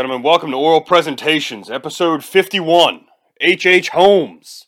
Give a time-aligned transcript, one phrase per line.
[0.00, 0.22] gentlemen.
[0.22, 3.04] Welcome to Oral Presentations, episode 51.
[3.38, 3.66] H.H.
[3.66, 3.88] H.
[3.90, 4.64] Holmes.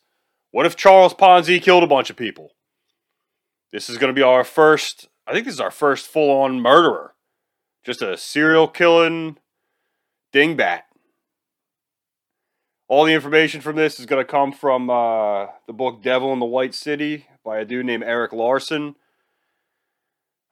[0.50, 2.50] What if Charles Ponzi killed a bunch of people?
[3.72, 6.60] This is going to be our first, I think this is our first full on
[6.60, 7.14] murderer.
[7.82, 9.38] Just a serial killing
[10.34, 10.82] dingbat.
[12.86, 16.40] All the information from this is going to come from uh, the book Devil in
[16.40, 18.96] the White City by a dude named Erik Larson.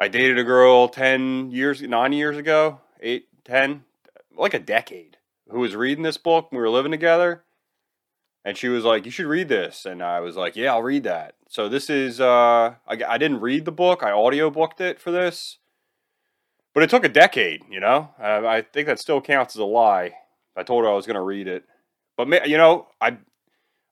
[0.00, 3.84] I dated a girl 10 years, 9 years ago, 8, 10,
[4.40, 5.18] like a decade,
[5.48, 6.50] who was reading this book.
[6.50, 7.44] We were living together.
[8.44, 9.84] And she was like, You should read this.
[9.84, 11.34] And I was like, Yeah, I'll read that.
[11.48, 15.10] So this is, uh, I, I didn't read the book, I audio booked it for
[15.10, 15.58] this.
[16.72, 18.10] But it took a decade, you know?
[18.20, 20.14] Uh, I think that still counts as a lie.
[20.56, 21.64] I told her I was going to read it.
[22.16, 23.18] But, you know, I,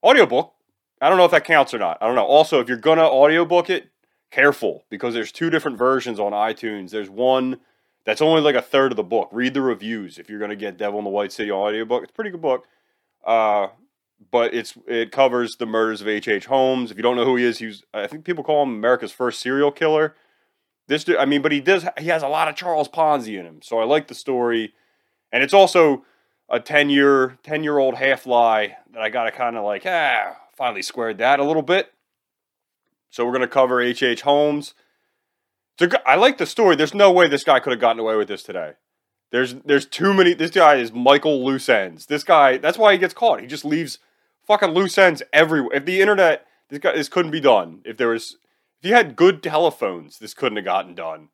[0.05, 0.55] audiobook,
[1.01, 1.99] I don't know if that counts or not.
[2.01, 2.25] I don't know.
[2.25, 3.91] Also, if you're going to audiobook it,
[4.31, 6.91] careful because there's two different versions on iTunes.
[6.91, 7.61] There's one
[8.05, 9.29] that's only like a third of the book.
[9.33, 12.03] Read the reviews if you're going to get Devil in the White City audiobook.
[12.03, 12.67] It's a pretty good book.
[13.25, 13.69] Uh,
[14.31, 16.29] but it's it covers the murders of H.H.
[16.29, 16.47] H.
[16.47, 16.91] Holmes.
[16.91, 19.41] If you don't know who he is, he's I think people call him America's first
[19.41, 20.15] serial killer.
[20.87, 23.47] This dude, I mean, but he does he has a lot of Charles Ponzi in
[23.47, 23.61] him.
[23.63, 24.75] So I like the story.
[25.31, 26.05] And it's also
[26.49, 29.85] a 10 year 10 year old half lie that I got to kind of like,
[29.87, 31.93] ah, finally squared that a little bit.
[33.11, 34.03] So we're going to cover H.H.
[34.03, 34.23] H.
[34.23, 34.75] Holmes.
[36.05, 36.77] I like the story.
[36.77, 38.73] There's no way this guy could have gotten away with this today.
[39.31, 40.35] There's there's too many.
[40.35, 42.07] This guy is Michael loose ends.
[42.07, 42.57] This guy.
[42.57, 43.41] That's why he gets caught.
[43.41, 43.99] He just leaves
[44.47, 45.77] fucking loose ends everywhere.
[45.77, 47.83] If the internet, this guy, this couldn't be done.
[47.85, 48.39] If there was,
[48.81, 51.29] if you had good telephones, this couldn't have gotten done.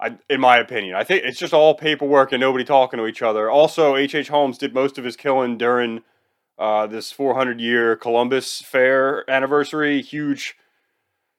[0.00, 3.22] I, in my opinion, I think it's just all paperwork and nobody talking to each
[3.22, 3.50] other.
[3.50, 4.14] Also, H.H.
[4.14, 4.28] H.
[4.28, 6.02] Holmes did most of his killing during
[6.58, 10.00] uh, this 400 year Columbus Fair anniversary.
[10.02, 10.56] Huge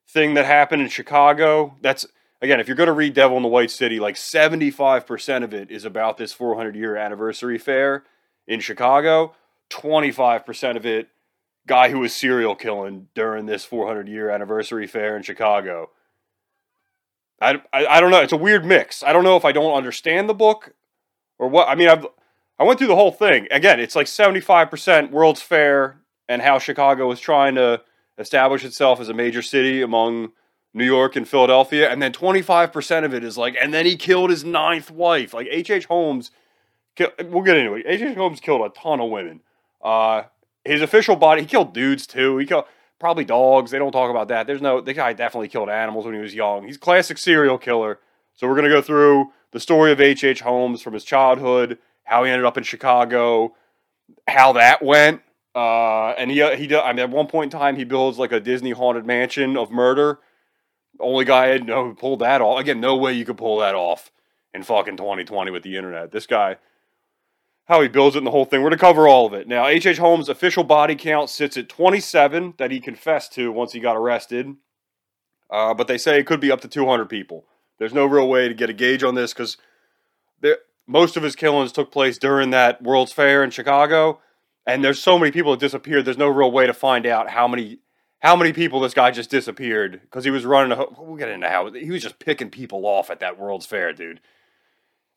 [0.07, 1.75] thing that happened in Chicago.
[1.81, 2.06] That's
[2.41, 5.72] again, if you're going to read Devil in the White City, like 75% of it
[5.72, 8.03] is about this 400 year anniversary fair
[8.47, 9.35] in Chicago.
[9.69, 11.07] 25% of it,
[11.66, 15.90] guy who was serial killing during this 400 year anniversary fair in Chicago.
[17.41, 18.22] I, I, I don't know.
[18.22, 19.03] It's a weird mix.
[19.03, 20.74] I don't know if I don't understand the book
[21.40, 21.69] or what.
[21.69, 22.06] I mean, I've,
[22.59, 23.47] I went through the whole thing.
[23.50, 27.81] Again, it's like 75% World's Fair and how Chicago was trying to
[28.18, 30.34] establish itself as a major city among
[30.74, 34.30] New York and Philadelphia, and then 25% of it is like, and then he killed
[34.30, 35.34] his ninth wife.
[35.34, 35.86] Like H.H.
[35.86, 36.32] Holmes,
[36.98, 37.86] we'll get into it.
[37.86, 38.16] H.H.
[38.16, 39.42] Holmes killed a ton of women.
[39.81, 40.24] Uh,
[40.64, 42.38] his official body, he killed dudes too.
[42.38, 42.66] He killed
[43.00, 43.72] probably dogs.
[43.72, 44.48] They don't talk about that.
[44.48, 46.66] There's no, the guy definitely killed animals when he was young.
[46.66, 48.00] He's classic serial killer.
[48.36, 50.40] So we're going to go through the story of H.H.
[50.40, 53.56] Holmes from his childhood, how he ended up in Chicago,
[54.28, 55.22] how that went.
[55.54, 58.40] Uh, and he, he, I mean, at one point in time, he builds like a
[58.40, 60.20] Disney haunted mansion of murder
[61.01, 62.59] only guy I know who pulled that off.
[62.59, 64.12] Again, no way you could pull that off
[64.53, 66.12] in fucking 2020 with the internet.
[66.12, 66.57] This guy,
[67.66, 68.62] how he builds it and the whole thing.
[68.62, 69.47] We're going to cover all of it.
[69.47, 69.97] Now, H.H.
[69.97, 74.56] Holmes' official body count sits at 27 that he confessed to once he got arrested.
[75.50, 77.45] Uh, but they say it could be up to 200 people.
[77.78, 79.57] There's no real way to get a gauge on this because
[80.88, 84.19] most of his killings took place during that World's Fair in Chicago.
[84.66, 86.06] And there's so many people that disappeared.
[86.06, 87.79] There's no real way to find out how many
[88.22, 90.86] how many people this guy just disappeared because he was running a.
[90.98, 94.22] We'll get into how he was just picking people off at that World's Fair, dude.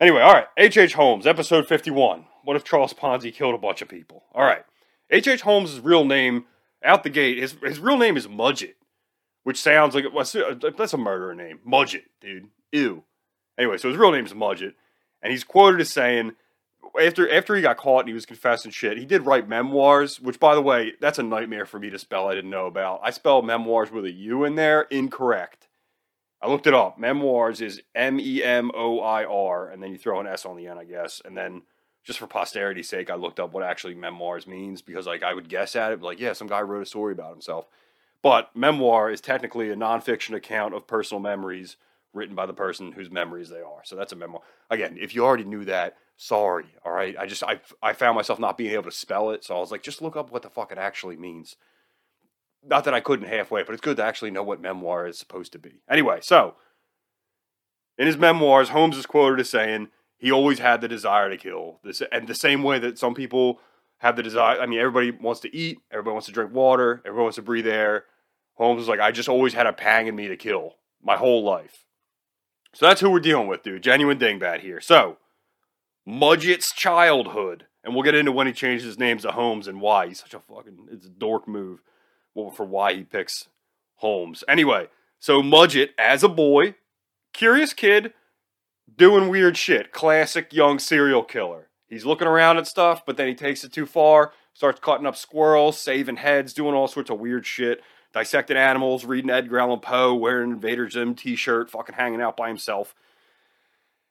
[0.01, 0.47] Anyway, all right.
[0.57, 0.77] H.H.
[0.77, 0.95] H.
[0.95, 2.25] Holmes, episode 51.
[2.43, 4.25] What if Charles Ponzi killed a bunch of people?
[4.35, 4.65] All right.
[5.11, 5.35] H.H.
[5.35, 5.43] H.
[5.43, 6.47] Holmes' real name,
[6.83, 8.75] out the gate, his, his real name is Mudgett,
[9.45, 11.61] which sounds like uh, that's a murderer name.
[11.67, 12.49] Mudgett, dude.
[12.73, 13.05] Ew.
[13.57, 14.75] Anyway, so his real name is Mudgett,
[15.23, 16.33] and he's quoted as saying,
[17.01, 20.39] after after he got caught and he was confessing shit, he did write memoirs, which
[20.39, 22.29] by the way, that's a nightmare for me to spell.
[22.29, 23.01] I didn't know about.
[23.03, 25.69] I spell memoirs with a U in there, incorrect.
[26.41, 26.99] I looked it up.
[26.99, 30.57] Memoirs is M E M O I R, and then you throw an S on
[30.57, 31.23] the end, I guess.
[31.25, 31.63] And then
[32.05, 35.49] just for posterity's sake, I looked up what actually memoirs means because like I would
[35.49, 37.67] guess at it, like yeah, some guy wrote a story about himself.
[38.23, 41.77] But memoir is technically a nonfiction account of personal memories
[42.15, 43.83] written by the person whose memories they are.
[43.85, 44.43] So that's a memoir.
[44.71, 46.67] Again, if you already knew that, sorry.
[46.85, 47.17] All right.
[47.19, 49.71] I just I I found myself not being able to spell it, so I was
[49.71, 51.57] like, just look up what the fuck it actually means.
[52.67, 55.53] Not that I couldn't halfway, but it's good to actually know what memoir is supposed
[55.53, 55.83] to be.
[55.89, 56.55] Anyway, so
[57.99, 61.81] in his memoirs, Holmes is quoted as saying he always had the desire to kill.
[61.85, 63.61] This and the same way that some people
[63.99, 64.61] have the desire.
[64.61, 67.67] I mean, everybody wants to eat, everybody wants to drink water, everybody wants to breathe
[67.67, 68.05] air.
[68.55, 71.43] Holmes was like, I just always had a pang in me to kill my whole
[71.43, 71.84] life.
[72.75, 73.83] So that's who we're dealing with, dude.
[73.83, 74.81] Genuine dingbat here.
[74.81, 75.19] So
[76.07, 77.67] Mudgett's childhood.
[77.83, 80.09] And we'll get into when he changed his names to Holmes and why.
[80.09, 81.81] He's such a fucking it's a dork move.
[82.57, 83.49] For why he picks
[83.97, 84.43] Holmes.
[84.49, 84.89] Anyway,
[85.21, 86.75] so Mudgett, as a boy,
[87.33, 88.13] curious kid,
[88.97, 89.93] doing weird shit.
[89.93, 91.69] Classic young serial killer.
[91.87, 95.15] He's looking around at stuff, but then he takes it too far, starts cutting up
[95.15, 97.81] squirrels, saving heads, doing all sorts of weird shit,
[98.15, 102.49] dissecting animals, reading Edgar Allan Poe, wearing Invader Zim t shirt, fucking hanging out by
[102.49, 102.95] himself.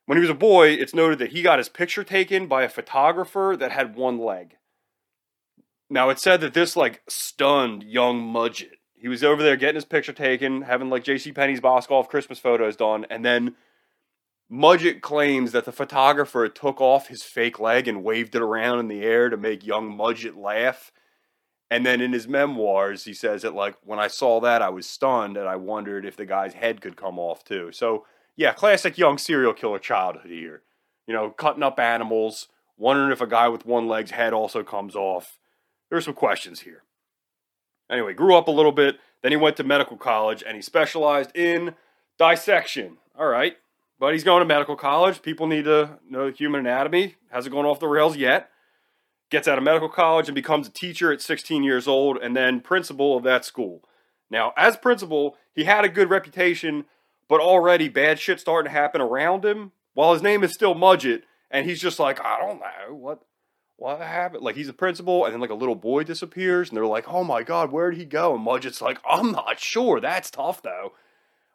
[0.05, 2.69] When he was a boy, it's noted that he got his picture taken by a
[2.69, 4.57] photographer that had one leg.
[5.89, 8.77] Now, it said that this, like, stunned young Mudgett.
[8.95, 11.31] He was over there getting his picture taken, having, like, J.C.
[11.31, 13.55] Penney's Boscov Christmas photos done, and then
[14.51, 18.87] Mudgett claims that the photographer took off his fake leg and waved it around in
[18.89, 20.91] the air to make young Mudgett laugh.
[21.73, 24.85] And then in his memoirs, he says that, like, when I saw that, I was
[24.85, 27.71] stunned and I wondered if the guy's head could come off too.
[27.71, 28.05] So
[28.35, 30.61] yeah, classic young serial killer childhood here.
[31.07, 32.47] You know, cutting up animals,
[32.77, 35.39] wondering if a guy with one leg's head also comes off.
[35.89, 36.83] There's some questions here.
[37.89, 41.35] Anyway, grew up a little bit, then he went to medical college and he specialized
[41.35, 41.73] in
[42.19, 42.97] dissection.
[43.17, 43.57] All right,
[43.99, 45.23] but he's going to medical college.
[45.23, 47.15] People need to know human anatomy.
[47.31, 48.51] Hasn't gone off the rails yet.
[49.29, 52.61] Gets out of medical college and becomes a teacher at 16 years old and then
[52.61, 53.83] principal of that school.
[54.29, 56.85] Now, as principal, he had a good reputation
[57.27, 61.23] but already bad shit starting to happen around him while his name is still Mudgett,
[61.49, 63.23] and he's just like, I don't know what
[63.77, 64.43] what happened.
[64.43, 67.23] Like he's a principal, and then like a little boy disappears, and they're like, Oh
[67.23, 68.35] my god, where did he go?
[68.35, 69.99] And Mudgett's like, I'm not sure.
[69.99, 70.93] That's tough though.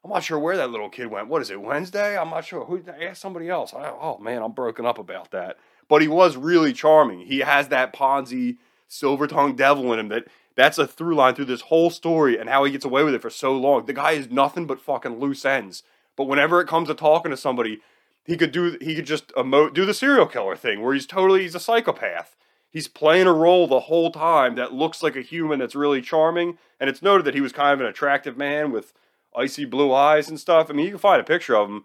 [0.04, 1.28] I'm not sure where that little kid went.
[1.28, 2.16] What is it, Wednesday?
[2.16, 2.64] I'm not sure.
[2.64, 3.74] Who ask somebody else.
[3.74, 5.58] I, oh man, I'm broken up about that.
[5.88, 7.20] But he was really charming.
[7.20, 11.44] He has that Ponzi silver tongued devil in him that that's a through line through
[11.44, 13.86] this whole story and how he gets away with it for so long.
[13.86, 15.82] The guy is nothing but fucking loose ends.
[16.16, 17.80] But whenever it comes to talking to somebody,
[18.24, 21.42] he could do he could just emote do the serial killer thing where he's totally
[21.42, 22.34] he's a psychopath.
[22.70, 26.58] He's playing a role the whole time that looks like a human that's really charming.
[26.78, 28.92] And it's noted that he was kind of an attractive man with
[29.34, 30.68] icy blue eyes and stuff.
[30.68, 31.84] I mean, you can find a picture of him.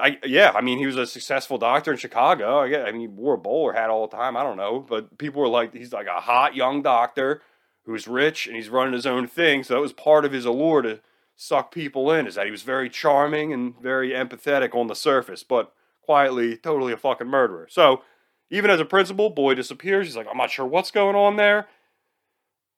[0.00, 2.58] I yeah, I mean, he was a successful doctor in Chicago.
[2.60, 4.36] I, I mean, he wore a bowler hat all the time.
[4.36, 7.42] I don't know, but people were like, he's like a hot young doctor
[7.84, 9.62] who's rich and he's running his own thing.
[9.64, 11.00] So that was part of his allure to
[11.36, 15.42] suck people in, is that he was very charming and very empathetic on the surface,
[15.42, 15.72] but
[16.02, 17.66] quietly totally a fucking murderer.
[17.70, 18.02] So
[18.50, 20.06] even as a principal, boy disappears.
[20.06, 21.68] He's like, I'm not sure what's going on there.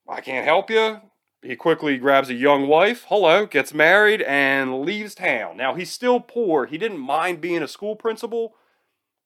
[0.08, 1.00] I can't help you.
[1.42, 5.56] He quickly grabs a young wife, hello, gets married, and leaves town.
[5.56, 6.66] Now, he's still poor.
[6.66, 8.54] He didn't mind being a school principal,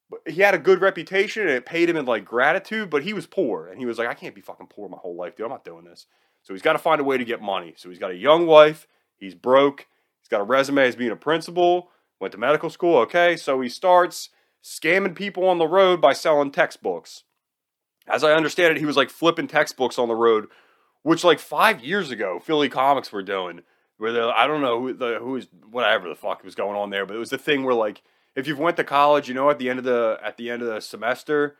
[0.09, 3.13] But he had a good reputation and it paid him in like gratitude, but he
[3.13, 5.45] was poor and he was like, I can't be fucking poor my whole life, dude.
[5.45, 6.05] I'm not doing this.
[6.43, 7.73] So he's got to find a way to get money.
[7.77, 8.87] So he's got a young wife.
[9.17, 9.87] He's broke.
[10.21, 11.89] He's got a resume as being a principal.
[12.19, 12.97] Went to medical school.
[12.99, 14.29] Okay, so he starts
[14.63, 17.23] scamming people on the road by selling textbooks.
[18.07, 20.47] As I understand it, he was like flipping textbooks on the road,
[21.05, 23.61] which like five years ago, Philly Comics were doing.
[23.97, 26.89] Where they, I don't know who the who is whatever the fuck was going on
[26.89, 28.01] there, but it was the thing where like
[28.35, 30.63] if you've went to college, you know at the end of the at the end
[30.63, 31.57] of the semester,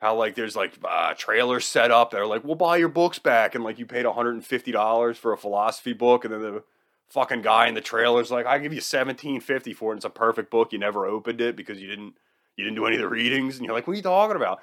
[0.00, 3.18] how like there's like uh, trailers set up that are like we'll buy your books
[3.18, 6.64] back, and like you paid 150 dollars for a philosophy book, and then the
[7.08, 9.92] fucking guy in the trailer's like I give you 1750 for it.
[9.92, 10.72] And it's a perfect book.
[10.72, 12.14] You never opened it because you didn't
[12.56, 14.60] you didn't do any of the readings, and you're like, what are you talking about?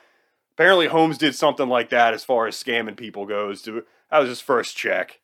[0.55, 3.61] Apparently, Holmes did something like that as far as scamming people goes.
[3.63, 5.19] To that was his first check.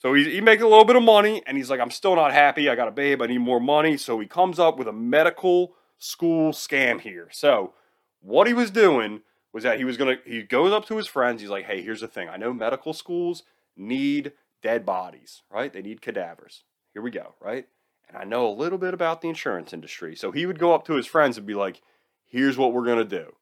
[0.00, 2.32] So he, he makes a little bit of money, and he's like, I'm still not
[2.32, 2.68] happy.
[2.68, 3.22] I got a babe.
[3.22, 3.96] I need more money.
[3.96, 7.28] So he comes up with a medical school scam here.
[7.30, 7.74] So
[8.20, 9.20] what he was doing
[9.52, 11.40] was that he was gonna he goes up to his friends.
[11.40, 12.28] He's like, "Hey, here's the thing.
[12.28, 13.44] I know medical schools
[13.76, 15.72] need dead bodies, right?
[15.72, 16.64] They need cadavers.
[16.92, 17.68] Here we go, right?
[18.08, 20.16] And I know a little bit about the insurance industry.
[20.16, 21.80] So he would go up to his friends and be like,
[22.24, 23.36] "Here's what we're gonna do.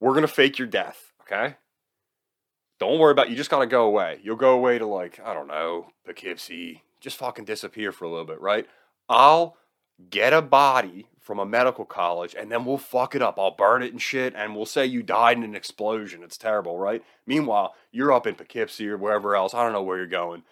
[0.00, 1.56] We're gonna fake your death, okay?
[2.80, 3.26] Don't worry about.
[3.26, 3.30] it.
[3.30, 4.20] You just gotta go away.
[4.22, 6.82] You'll go away to like I don't know Poughkeepsie.
[7.00, 8.66] Just fucking disappear for a little bit, right?
[9.08, 9.56] I'll
[10.10, 13.38] get a body from a medical college and then we'll fuck it up.
[13.38, 16.22] I'll burn it and shit and we'll say you died in an explosion.
[16.22, 17.02] It's terrible, right?
[17.26, 19.54] Meanwhile, you're up in Poughkeepsie or wherever else.
[19.54, 20.42] I don't know where you're going.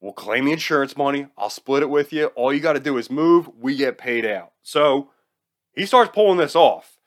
[0.00, 1.28] We'll claim the insurance money.
[1.38, 2.26] I'll split it with you.
[2.34, 3.48] All you got to do is move.
[3.60, 4.52] We get paid out.
[4.62, 5.10] So
[5.74, 6.98] he starts pulling this off.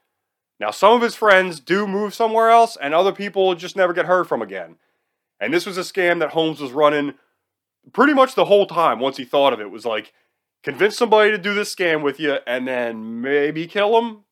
[0.59, 4.05] Now, some of his friends do move somewhere else and other people just never get
[4.05, 4.77] heard from again.
[5.39, 7.15] And this was a scam that Holmes was running
[7.91, 9.69] pretty much the whole time once he thought of it.
[9.69, 10.13] Was like,
[10.63, 14.23] convince somebody to do this scam with you, and then maybe kill them.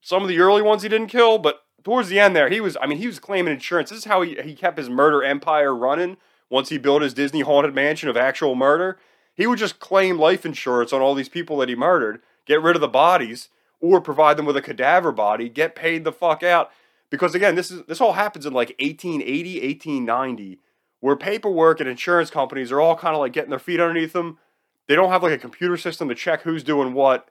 [0.00, 2.76] Some of the early ones he didn't kill, but towards the end there, he was,
[2.80, 3.90] I mean, he was claiming insurance.
[3.90, 6.16] This is how he, he kept his murder empire running
[6.50, 8.98] once he built his Disney haunted mansion of actual murder.
[9.34, 12.74] He would just claim life insurance on all these people that he murdered, get rid
[12.74, 13.48] of the bodies,
[13.80, 16.70] or provide them with a cadaver body, get paid the fuck out.
[17.10, 20.58] Because again, this is this all happens in like 1880, 1890,
[21.00, 24.38] where paperwork and insurance companies are all kind of like getting their feet underneath them
[24.86, 27.28] they don't have like a computer system to check who's doing what.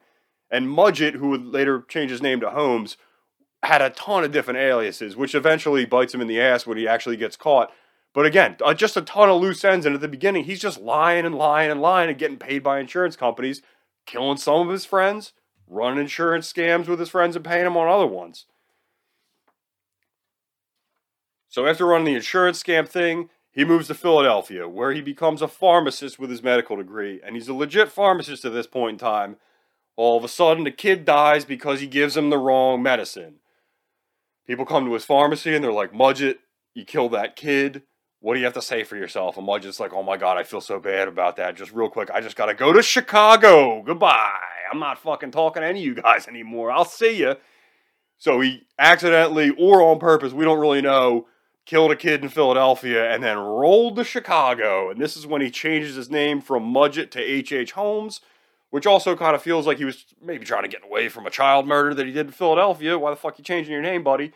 [0.51, 2.97] And Mudgett, who would later change his name to Holmes,
[3.63, 6.87] had a ton of different aliases, which eventually bites him in the ass when he
[6.87, 7.71] actually gets caught.
[8.13, 9.85] But again, uh, just a ton of loose ends.
[9.85, 12.79] And at the beginning, he's just lying and lying and lying and getting paid by
[12.79, 13.61] insurance companies,
[14.05, 15.33] killing some of his friends,
[15.67, 18.45] running insurance scams with his friends, and paying them on other ones.
[21.47, 25.47] So after running the insurance scam thing, he moves to Philadelphia, where he becomes a
[25.47, 27.21] pharmacist with his medical degree.
[27.25, 29.37] And he's a legit pharmacist at this point in time.
[29.95, 33.35] All of a sudden, the kid dies because he gives him the wrong medicine.
[34.45, 36.39] People come to his pharmacy and they're like, Mudgett,
[36.73, 37.83] you killed that kid.
[38.25, 39.37] What do you have to say for yourself?
[39.37, 41.55] And Mudgett's like, oh my god, I feel so bad about that.
[41.55, 43.83] Just real quick, I just gotta go to Chicago.
[43.83, 44.39] Goodbye.
[44.71, 46.71] I'm not fucking talking to any of you guys anymore.
[46.71, 47.35] I'll see you.
[48.17, 51.27] So he accidentally or on purpose, we don't really know,
[51.67, 54.89] killed a kid in Philadelphia, and then rolled to Chicago.
[54.89, 57.51] And this is when he changes his name from Mudgett to H.H.
[57.51, 57.71] H.
[57.73, 58.21] Holmes,
[58.71, 61.29] which also kind of feels like he was maybe trying to get away from a
[61.29, 62.97] child murder that he did in Philadelphia.
[62.97, 64.31] Why the fuck you changing your name, buddy?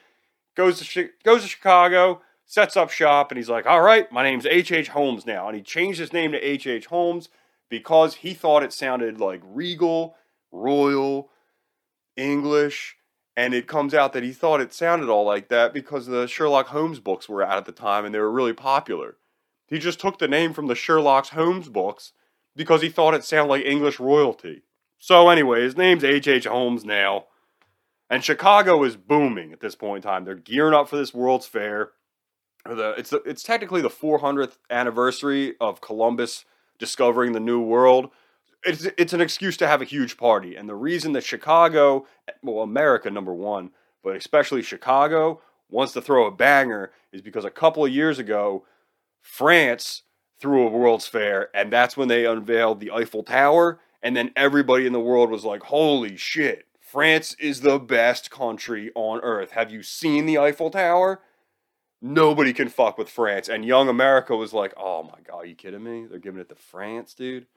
[0.55, 4.45] Goes to goes to Chicago, sets up shop, and he's like, "All right, my name's
[4.45, 4.71] H.H.
[4.71, 4.87] H.
[4.89, 6.67] Holmes now." And he changed his name to H.H.
[6.67, 6.85] H.
[6.87, 7.29] Holmes
[7.69, 10.17] because he thought it sounded like regal,
[10.51, 11.29] royal,
[12.17, 12.97] English
[13.39, 16.67] and it comes out that he thought it sounded all like that because the Sherlock
[16.67, 19.15] Holmes books were out at the time and they were really popular.
[19.67, 22.11] He just took the name from the Sherlock Holmes books
[22.53, 24.63] because he thought it sounded like English royalty.
[24.97, 26.27] So anyway, his name's H.H.
[26.27, 26.45] H.
[26.47, 27.27] Holmes now.
[28.09, 30.25] And Chicago is booming at this point in time.
[30.25, 31.91] They're gearing up for this World's Fair.
[32.65, 36.45] The, it's, the, it's technically the 400th anniversary of Columbus
[36.77, 38.11] discovering the New World
[38.63, 40.55] it's it's an excuse to have a huge party.
[40.55, 42.05] And the reason that Chicago,
[42.43, 43.71] well, America number one,
[44.03, 48.65] but especially Chicago wants to throw a banger is because a couple of years ago,
[49.21, 50.03] France
[50.39, 53.79] threw a World's Fair, and that's when they unveiled the Eiffel Tower.
[54.01, 56.65] And then everybody in the world was like, "Holy shit!
[56.79, 59.51] France is the best country on earth.
[59.51, 61.21] Have you seen the Eiffel Tower?"
[62.01, 63.49] Nobody can fuck with France.
[63.49, 66.05] And young America was like, "Oh my god, you kidding me?
[66.05, 67.47] They're giving it to France, dude."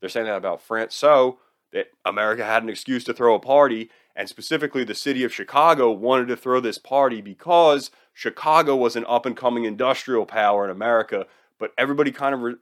[0.00, 0.94] They're saying that about France.
[0.94, 1.38] So
[1.72, 5.90] that America had an excuse to throw a party, and specifically the city of Chicago
[5.90, 10.70] wanted to throw this party because Chicago was an up and coming industrial power in
[10.70, 11.26] America,
[11.58, 12.56] but everybody kind of re-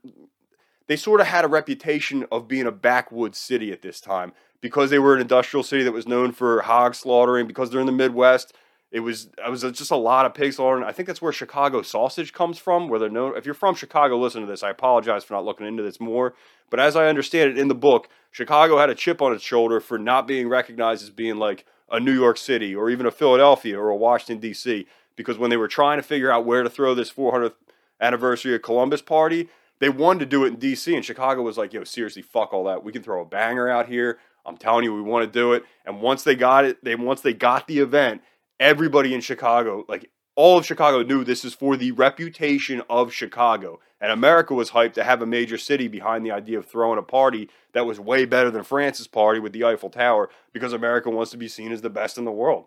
[0.87, 4.91] they sort of had a reputation of being a backwoods city at this time because
[4.91, 7.93] they were an industrial city that was known for hog slaughtering because they're in the
[7.93, 8.53] Midwest
[8.93, 10.85] it was it was just a lot of pig slaughtering.
[10.85, 12.89] I think that's where Chicago sausage comes from.
[12.89, 13.37] Where they're known.
[13.37, 14.63] If you're from Chicago, listen to this.
[14.63, 16.35] I apologize for not looking into this more.
[16.71, 19.81] But as I understand it in the book, Chicago had a chip on its shoulder
[19.81, 23.79] for not being recognized as being like a New York City or even a Philadelphia
[23.79, 24.87] or a Washington D.C.
[25.17, 27.55] Because when they were trying to figure out where to throw this 400th
[28.01, 30.95] anniversary of Columbus party, they wanted to do it in D.C.
[30.95, 32.85] and Chicago was like, "Yo, seriously, fuck all that.
[32.85, 34.19] We can throw a banger out here.
[34.45, 37.21] I'm telling you, we want to do it." And once they got it, they once
[37.21, 38.23] they got the event
[38.61, 43.81] everybody in Chicago, like all of Chicago knew this is for the reputation of Chicago.
[44.01, 47.03] And America was hyped to have a major city behind the idea of throwing a
[47.03, 51.31] party that was way better than France's party with the Eiffel Tower because America wants
[51.31, 52.67] to be seen as the best in the world.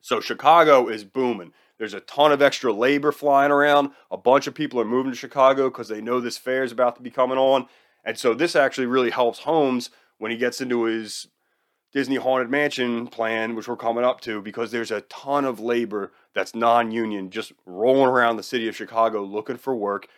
[0.00, 1.52] So Chicago is booming.
[1.78, 3.90] There's a ton of extra labor flying around.
[4.10, 6.96] A bunch of people are moving to Chicago because they know this fair is about
[6.96, 7.66] to be coming on.
[8.04, 11.28] And so this actually really helps Holmes when he gets into his
[11.92, 16.12] Disney Haunted Mansion plan, which we're coming up to, because there's a ton of labor
[16.34, 20.08] that's non union just rolling around the city of Chicago looking for work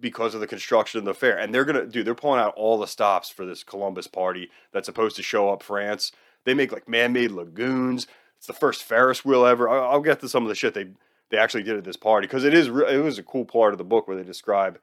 [0.00, 1.36] because of the construction of the fair.
[1.36, 2.04] And they're going to, do.
[2.04, 5.62] they're pulling out all the stops for this Columbus party that's supposed to show up
[5.62, 6.12] France.
[6.44, 8.06] They make like man made lagoons.
[8.38, 9.68] It's the first Ferris wheel ever.
[9.68, 10.88] I'll, get to some of the shit they,
[11.30, 13.78] they actually did at this party because it is, it was a cool part of
[13.78, 14.78] the book where they describe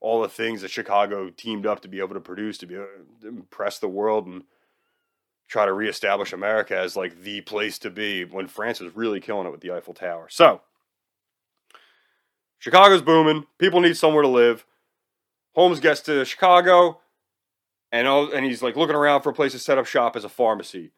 [0.00, 2.86] all the things that Chicago teamed up to be able to produce to be to
[3.28, 4.44] impress the world and
[5.50, 9.48] try to reestablish America as like the place to be when France was really killing
[9.48, 10.28] it with the Eiffel Tower.
[10.30, 10.60] So,
[12.60, 13.46] Chicago's booming.
[13.58, 14.64] People need somewhere to live.
[15.56, 17.00] Holmes gets to Chicago,
[17.90, 20.28] and and he's like looking around for a place to set up shop as a
[20.28, 20.92] pharmacy.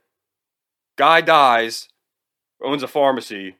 [0.97, 1.88] Guy dies,
[2.62, 3.56] owns a pharmacy.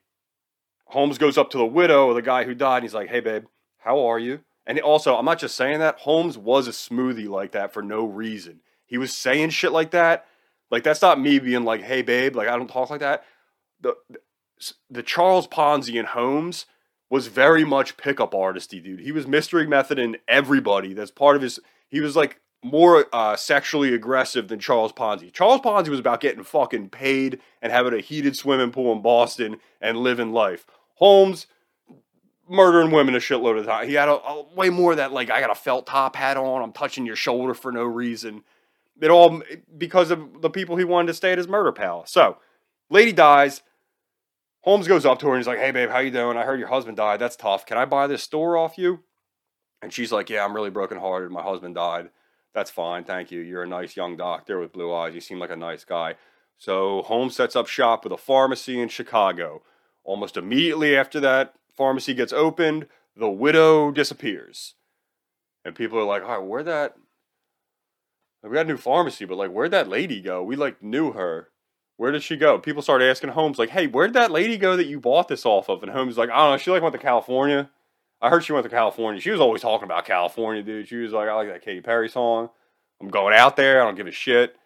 [0.85, 3.21] Holmes goes up to the widow of the guy who died, and he's like, "Hey,
[3.21, 3.47] babe,
[3.79, 6.01] how are you?" And also, I'm not just saying that.
[6.01, 8.61] Holmes was a smoothie like that for no reason.
[8.85, 10.27] He was saying shit like that
[10.73, 13.23] like that's not me being like, "Hey, babe," like I don't talk like that.
[13.81, 13.95] The
[14.91, 16.67] the Charles Ponzi and Holmes
[17.11, 19.01] was very much pickup artisty, dude.
[19.01, 20.95] He was mystery method in everybody.
[20.95, 21.61] That's part of his.
[21.89, 25.33] He was like more uh, sexually aggressive than Charles Ponzi.
[25.33, 29.59] Charles Ponzi was about getting fucking paid and having a heated swimming pool in Boston
[29.81, 30.65] and living life.
[30.95, 31.49] Holmes
[32.49, 33.89] murdering women a shitload of time.
[33.89, 36.37] He had a, a, way more of that like I got a felt top hat
[36.37, 36.63] on.
[36.63, 38.45] I'm touching your shoulder for no reason.
[39.03, 39.43] It all
[39.77, 42.11] because of the people he wanted to stay at his murder palace.
[42.11, 42.39] So,
[42.91, 43.63] lady dies.
[44.63, 46.37] Holmes goes up to her and he's like, "Hey, babe, how you doing?
[46.37, 47.21] I heard your husband died.
[47.21, 47.67] That's tough.
[47.67, 49.01] Can I buy this store off you?"
[49.81, 51.31] And she's like, "Yeah, I'm really brokenhearted.
[51.31, 52.11] My husband died.
[52.55, 53.41] That's fine, thank you.
[53.41, 55.15] You're a nice young doctor with blue eyes.
[55.15, 56.17] You seem like a nice guy."
[56.59, 59.63] So Holmes sets up shop with a pharmacy in Chicago.
[60.05, 64.75] Almost immediately after that pharmacy gets opened, the widow disappears.
[65.65, 66.97] And people are like, all right, where'd that
[68.43, 70.43] we got a new pharmacy, but like where'd that lady go?
[70.43, 71.49] We like knew her.
[71.97, 72.59] Where did she go?
[72.59, 75.69] People started asking Holmes, like, hey, where'd that lady go that you bought this off
[75.69, 75.83] of?
[75.83, 77.71] And Holmes like, I don't know, she like went to California.
[78.21, 79.21] I heard she went to California.
[79.21, 80.89] She was always talking about California, dude.
[80.89, 82.51] She was like, I like that Katy Perry song.
[83.01, 83.81] I'm going out there.
[83.81, 84.57] I don't give a shit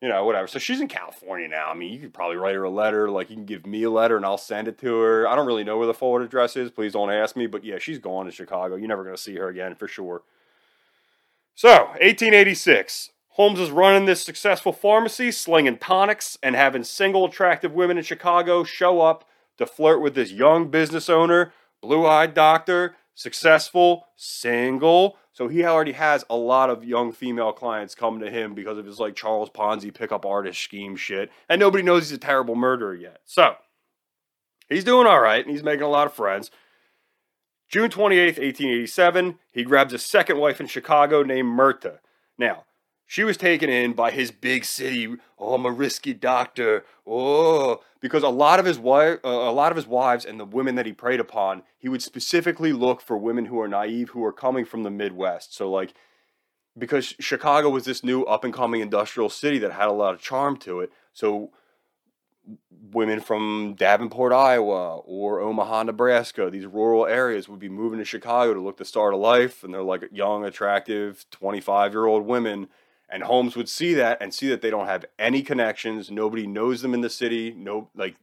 [0.00, 0.46] you know, whatever.
[0.46, 1.70] So she's in California now.
[1.70, 3.10] I mean, you could probably write her a letter.
[3.10, 5.28] Like, you can give me a letter and I'll send it to her.
[5.28, 6.70] I don't really know where the forward address is.
[6.70, 7.46] Please don't ask me.
[7.46, 8.76] But yeah, she's gone to Chicago.
[8.76, 10.22] You're never going to see her again for sure.
[11.54, 13.10] So, 1886.
[13.40, 18.64] Holmes is running this successful pharmacy, slinging tonics, and having single attractive women in Chicago
[18.64, 25.48] show up to flirt with this young business owner, blue eyed doctor, successful, single, so
[25.48, 29.00] he already has a lot of young female clients coming to him because of his
[29.00, 31.32] like Charles Ponzi pickup artist scheme shit.
[31.48, 33.20] And nobody knows he's a terrible murderer yet.
[33.24, 33.54] So
[34.68, 36.50] he's doing all right and he's making a lot of friends.
[37.70, 42.00] June 28th, 1887, he grabs a second wife in Chicago named Myrta.
[42.36, 42.64] Now,
[43.10, 45.16] she was taken in by his big city.
[45.36, 46.84] Oh, I'm a risky doctor.
[47.04, 50.44] Oh, because a lot of his wife, uh, a lot of his wives, and the
[50.44, 54.24] women that he preyed upon, he would specifically look for women who are naive, who
[54.24, 55.56] are coming from the Midwest.
[55.56, 55.92] So, like,
[56.78, 60.20] because Chicago was this new up and coming industrial city that had a lot of
[60.20, 60.92] charm to it.
[61.12, 61.50] So,
[62.92, 68.54] women from Davenport, Iowa, or Omaha, Nebraska, these rural areas would be moving to Chicago
[68.54, 72.68] to look to start a life, and they're like young, attractive, 25 year old women
[73.10, 76.10] and Holmes would see that and see that they don't have any connections.
[76.10, 77.52] Nobody knows them in the city.
[77.56, 78.16] No, like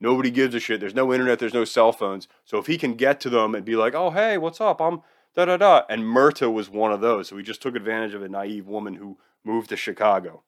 [0.00, 0.80] nobody gives a shit.
[0.80, 1.38] There's no internet.
[1.38, 2.28] There's no cell phones.
[2.44, 4.80] So if he can get to them and be like, "Oh, hey, what's up?
[4.80, 5.02] I'm
[5.34, 7.28] da da da," and Myrta was one of those.
[7.28, 10.42] So he just took advantage of a naive woman who moved to Chicago.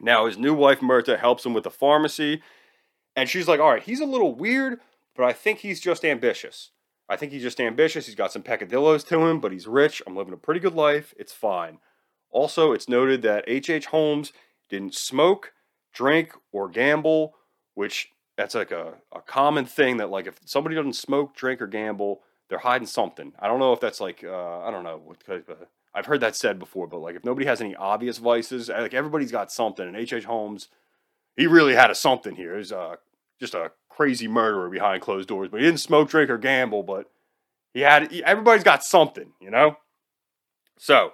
[0.00, 2.42] Now his new wife Myrta helps him with the pharmacy,
[3.14, 4.80] and she's like, "All right, he's a little weird,
[5.14, 6.70] but I think he's just ambitious."
[7.08, 8.06] I think he's just ambitious.
[8.06, 10.02] He's got some peccadillos to him, but he's rich.
[10.06, 11.14] I'm living a pretty good life.
[11.16, 11.78] It's fine.
[12.30, 13.70] Also, it's noted that H.H.
[13.70, 13.86] H.
[13.86, 14.32] Holmes
[14.68, 15.52] didn't smoke,
[15.92, 17.34] drink, or gamble,
[17.74, 21.66] which that's like a, a common thing that like if somebody doesn't smoke, drink, or
[21.66, 23.32] gamble, they're hiding something.
[23.38, 25.14] I don't know if that's like uh, I don't know.
[25.94, 29.32] I've heard that said before, but like if nobody has any obvious vices, like everybody's
[29.32, 29.86] got something.
[29.86, 30.12] And H.H.
[30.20, 30.24] H.
[30.24, 30.68] Holmes,
[31.36, 32.56] he really had a something here.
[32.58, 32.96] He's uh,
[33.40, 36.82] just a crazy murderer behind closed doors, but he didn't smoke, drink, or gamble.
[36.82, 37.10] But
[37.72, 39.78] he had he, everybody's got something, you know.
[40.78, 41.12] So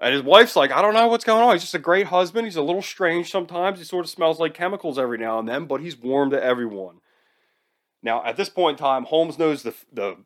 [0.00, 1.54] and his wife's like, I don't know what's going on.
[1.54, 2.46] He's just a great husband.
[2.46, 3.78] He's a little strange sometimes.
[3.78, 7.00] He sort of smells like chemicals every now and then, but he's warm to everyone.
[8.02, 10.16] Now, at this point in time, Holmes knows the, the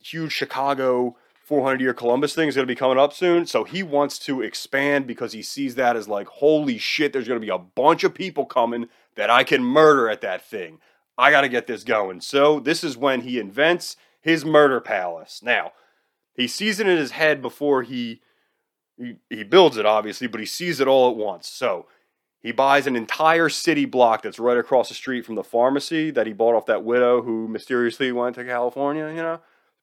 [0.00, 3.46] huge Chicago 400 year Columbus thing is going to be coming up soon.
[3.46, 7.40] So he wants to expand because he sees that as like, holy shit, there's going
[7.40, 10.78] to be a bunch of people coming that I can murder at that thing.
[11.16, 12.20] I got to get this going.
[12.20, 15.40] So this is when he invents his murder palace.
[15.42, 15.72] Now,
[16.34, 18.20] he sees it in his head before he
[19.28, 21.48] he, builds it obviously, but he sees it all at once.
[21.48, 21.86] So
[22.42, 26.26] he buys an entire city block that's right across the street from the pharmacy that
[26.26, 29.40] he bought off that widow who mysteriously went to California, you know.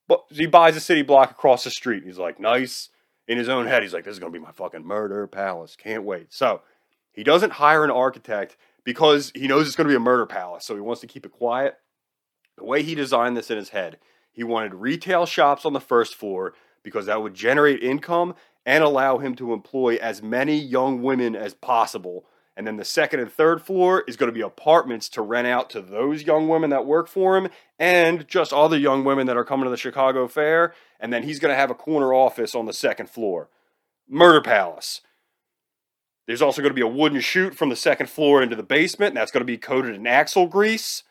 [0.08, 2.04] But he buys a city block across the street.
[2.06, 2.90] He's like, nice.
[3.28, 5.76] In his own head, he's like, this is going to be my fucking murder palace.
[5.76, 6.34] Can't wait.
[6.34, 6.62] So
[7.12, 10.64] he doesn't hire an architect because he knows it's going to be a murder palace.
[10.64, 11.76] So he wants to keep it quiet.
[12.58, 14.00] The way he designed this in his head,
[14.32, 16.54] he wanted retail shops on the first floor
[16.84, 18.34] because that would generate income
[18.68, 22.26] and allow him to employ as many young women as possible.
[22.58, 25.70] And then the second and third floor is going to be apartments to rent out
[25.70, 27.48] to those young women that work for him
[27.80, 30.74] and just other young women that are coming to the Chicago Fair.
[31.00, 33.50] And then he's going to have a corner office on the second floor.
[34.10, 35.00] Murder Palace.
[36.26, 39.12] There's also going to be a wooden chute from the second floor into the basement,
[39.12, 41.04] and that's going to be coated in axle grease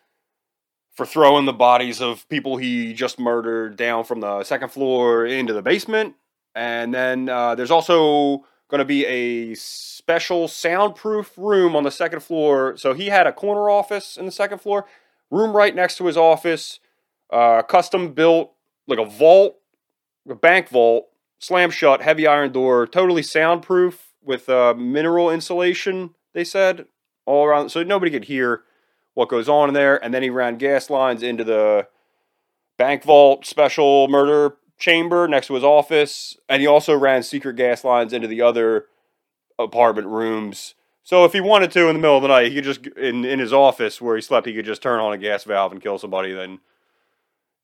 [0.92, 5.54] for throwing the bodies of people he just murdered down from the second floor into
[5.54, 6.16] the basement.
[6.56, 12.20] And then uh, there's also going to be a special soundproof room on the second
[12.20, 12.76] floor.
[12.78, 14.86] So he had a corner office in the second floor,
[15.30, 16.80] room right next to his office,
[17.30, 18.52] uh, custom built,
[18.88, 19.58] like a vault,
[20.28, 26.42] a bank vault, slam shut, heavy iron door, totally soundproof with uh, mineral insulation, they
[26.42, 26.86] said,
[27.26, 27.68] all around.
[27.68, 28.62] So nobody could hear
[29.12, 30.02] what goes on in there.
[30.02, 31.86] And then he ran gas lines into the
[32.78, 37.84] bank vault special murder chamber next to his office, and he also ran secret gas
[37.84, 38.86] lines into the other
[39.58, 40.74] apartment rooms.
[41.02, 43.24] So if he wanted to in the middle of the night, he could just in
[43.24, 45.80] in his office where he slept, he could just turn on a gas valve and
[45.80, 46.32] kill somebody.
[46.32, 46.58] Then,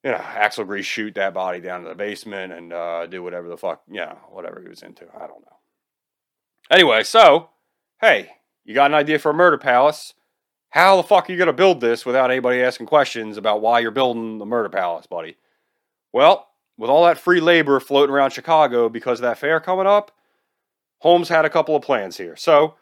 [0.03, 3.49] you know, Axle Grease shoot that body down in the basement and uh, do whatever
[3.49, 5.05] the fuck, you know, whatever he was into.
[5.13, 5.57] I don't know.
[6.71, 7.49] Anyway, so
[7.99, 8.29] hey,
[8.63, 10.13] you got an idea for a murder palace?
[10.69, 13.91] How the fuck are you gonna build this without anybody asking questions about why you're
[13.91, 15.35] building the murder palace, buddy?
[16.13, 16.47] Well,
[16.77, 20.11] with all that free labor floating around Chicago because of that fair coming up,
[20.99, 22.35] Holmes had a couple of plans here.
[22.35, 22.75] So,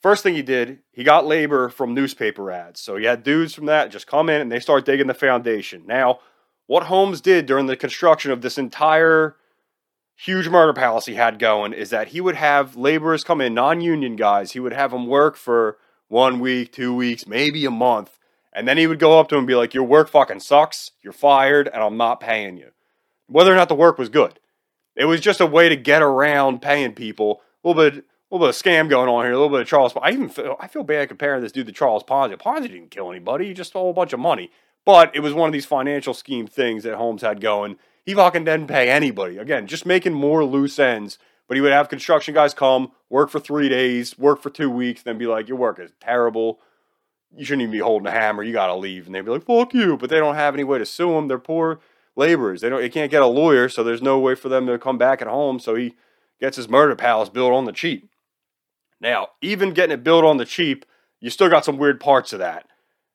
[0.00, 2.80] first thing he did, he got labor from newspaper ads.
[2.80, 5.84] So he had dudes from that just come in and they start digging the foundation.
[5.86, 6.20] Now,
[6.66, 9.36] what Holmes did during the construction of this entire
[10.16, 13.80] huge murder palace he had going is that he would have laborers come in, non
[13.80, 14.52] union guys.
[14.52, 18.18] He would have them work for one week, two weeks, maybe a month.
[18.52, 20.90] And then he would go up to him and be like, Your work fucking sucks.
[21.02, 22.70] You're fired, and I'm not paying you.
[23.28, 24.40] Whether or not the work was good.
[24.96, 27.40] It was just a way to get around paying people.
[27.62, 29.32] A little bit, a little bit of scam going on here.
[29.32, 29.92] A little bit of Charles.
[30.02, 32.36] I even feel, I feel bad comparing this dude to Charles Ponzi.
[32.36, 33.46] Ponzi didn't kill anybody.
[33.46, 34.50] He just stole a bunch of money.
[34.84, 37.76] But it was one of these financial scheme things that Holmes had going.
[38.04, 39.36] He fucking didn't pay anybody.
[39.36, 41.18] Again, just making more loose ends.
[41.46, 45.02] But he would have construction guys come, work for three days, work for two weeks,
[45.02, 46.60] then be like, Your work is terrible.
[47.34, 48.42] You shouldn't even be holding a hammer.
[48.42, 49.06] You got to leave.
[49.06, 49.96] And they'd be like, Fuck you.
[49.96, 51.28] But they don't have any way to sue them.
[51.28, 51.80] They're poor
[52.18, 52.60] laborers.
[52.60, 52.80] They don't.
[52.80, 55.28] They can't get a lawyer, so there's no way for them to come back at
[55.28, 55.58] home.
[55.58, 55.94] So he
[56.40, 58.10] gets his murder palace built on the cheap.
[59.00, 60.84] Now, even getting it built on the cheap,
[61.20, 62.66] you still got some weird parts of that.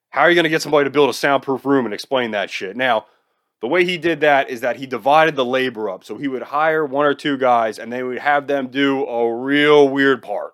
[0.09, 2.49] How are you going to get somebody to build a soundproof room and explain that
[2.49, 2.77] shit?
[2.77, 3.05] Now,
[3.61, 6.03] the way he did that is that he divided the labor up.
[6.03, 9.33] So he would hire one or two guys and they would have them do a
[9.35, 10.53] real weird part.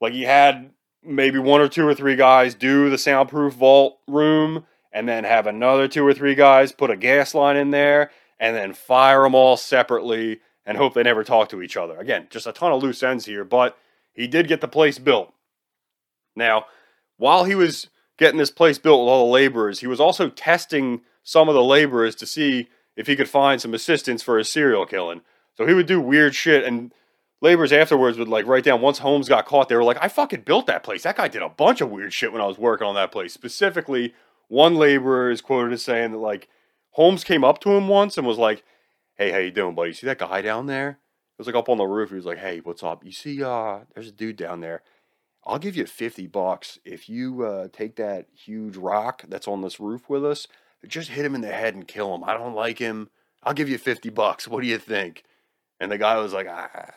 [0.00, 0.72] Like he had
[1.04, 5.46] maybe one or two or three guys do the soundproof vault room and then have
[5.46, 9.34] another two or three guys put a gas line in there and then fire them
[9.34, 11.98] all separately and hope they never talk to each other.
[11.98, 13.76] Again, just a ton of loose ends here, but
[14.12, 15.32] he did get the place built.
[16.36, 16.66] Now,
[17.16, 21.02] while he was getting this place built with all the laborers, he was also testing
[21.22, 24.86] some of the laborers to see if he could find some assistance for his serial
[24.86, 25.22] killing.
[25.56, 26.92] So he would do weird shit, and
[27.40, 28.80] laborers afterwards would like write down.
[28.80, 31.02] Once Holmes got caught, they were like, "I fucking built that place.
[31.02, 33.32] That guy did a bunch of weird shit when I was working on that place."
[33.32, 34.14] Specifically,
[34.52, 36.48] one laborer is quoted as saying that like
[36.90, 38.64] Holmes came up to him once and was like,
[39.16, 39.92] "Hey, how you doing, buddy?
[39.92, 42.10] See that guy down there?" It was like up on the roof.
[42.10, 43.04] He was like, "Hey, what's up?
[43.04, 44.82] You see, uh, there's a dude down there.
[45.44, 49.80] I'll give you fifty bucks if you uh, take that huge rock that's on this
[49.80, 50.46] roof with us
[50.86, 52.24] just hit him in the head and kill him.
[52.24, 53.10] I don't like him.
[53.42, 54.48] I'll give you 50 bucks.
[54.48, 55.24] What do you think?
[55.80, 56.90] And the guy was like, ah,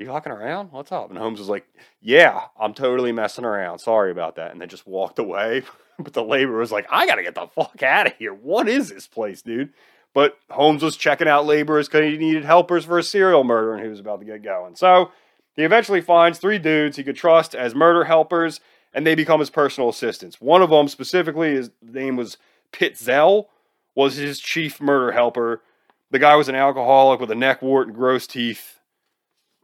[0.00, 0.72] you fucking around?
[0.72, 1.10] What's up?
[1.10, 1.66] And Holmes was like,
[2.00, 3.80] yeah, I'm totally messing around.
[3.80, 4.50] Sorry about that.
[4.52, 5.62] And then just walked away.
[5.98, 8.32] but the laborer was like, I got to get the fuck out of here.
[8.32, 9.72] What is this place, dude?
[10.12, 13.82] But Holmes was checking out laborers because he needed helpers for a serial murder and
[13.82, 14.74] he was about to get going.
[14.74, 15.12] So
[15.54, 18.60] he eventually finds three dudes he could trust as murder helpers
[18.92, 20.40] and they become his personal assistants.
[20.40, 22.38] One of them specifically, his name was
[22.72, 23.46] Pitzel,
[23.94, 25.62] was his chief murder helper.
[26.10, 28.79] The guy was an alcoholic with a neck wart and gross teeth,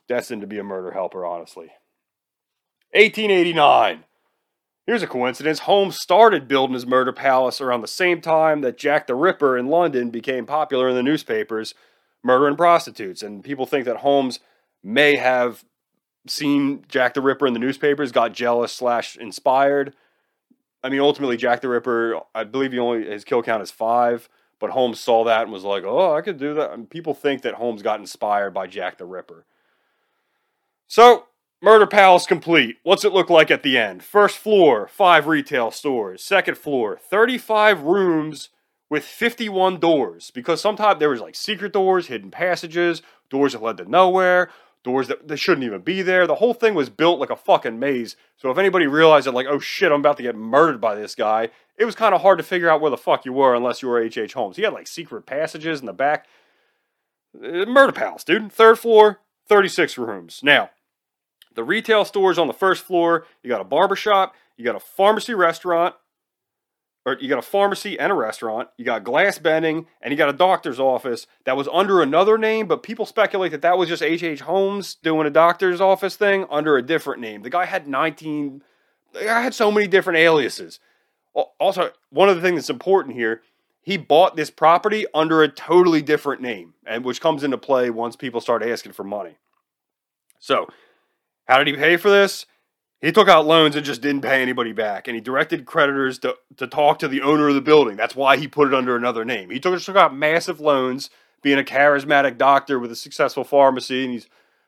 [0.08, 1.70] destined to be a murder helper, honestly.
[2.92, 4.04] 1889.
[4.86, 5.60] Here's a coincidence.
[5.60, 9.66] Holmes started building his murder palace around the same time that Jack the Ripper in
[9.66, 11.74] London became popular in the newspapers,
[12.22, 13.22] murdering prostitutes.
[13.22, 14.38] And people think that Holmes
[14.84, 15.64] may have
[16.28, 19.92] seen Jack the Ripper in the newspapers, got jealous slash inspired.
[20.84, 24.28] I mean, ultimately, Jack the Ripper, I believe he only his kill count is five,
[24.60, 27.42] but Holmes saw that and was like, "Oh, I could do that." And people think
[27.42, 29.46] that Holmes got inspired by Jack the Ripper.
[30.87, 31.27] So,
[31.62, 32.77] Murder Palace complete.
[32.83, 34.03] What's it look like at the end?
[34.03, 36.22] First floor, five retail stores.
[36.22, 38.51] Second floor, 35 rooms
[38.88, 43.79] with 51 doors because sometimes there was like secret doors, hidden passages, doors that led
[43.79, 44.51] to nowhere,
[44.85, 46.27] doors that they shouldn't even be there.
[46.27, 48.16] The whole thing was built like a fucking maze.
[48.37, 51.14] So if anybody realized that, like, oh shit, I'm about to get murdered by this
[51.14, 53.83] guy, it was kind of hard to figure out where the fuck you were unless
[53.83, 54.18] you were H.H.
[54.18, 54.35] H.
[54.35, 54.57] Holmes.
[54.57, 56.27] He had like secret passages in the back.
[57.35, 58.53] Uh, murder palace, dude.
[58.53, 60.40] Third floor, 36 rooms.
[60.42, 60.70] Now,
[61.56, 64.80] the retail stores on the first floor, you got a barber shop, you got a
[64.80, 65.94] pharmacy restaurant,
[67.04, 70.28] or you got a pharmacy and a restaurant, you got glass bending, and you got
[70.28, 74.02] a doctor's office that was under another name, but people speculate that that was just
[74.02, 74.40] H.H.
[74.40, 77.42] Holmes doing a doctor's office thing under a different name.
[77.42, 78.62] The guy had 19,
[79.12, 80.78] the guy had so many different aliases.
[81.58, 83.42] Also, one of the things that's important here,
[83.82, 88.16] he bought this property under a totally different name, and which comes into play once
[88.16, 89.36] people start asking for money.
[90.40, 90.68] So,
[91.46, 92.46] how did he pay for this?
[93.00, 95.06] He took out loans and just didn't pay anybody back.
[95.06, 97.96] And he directed creditors to, to talk to the owner of the building.
[97.96, 99.50] That's why he put it under another name.
[99.50, 101.11] He took, took out massive loans,
[101.42, 104.26] being a charismatic doctor with a successful pharmacy, and he's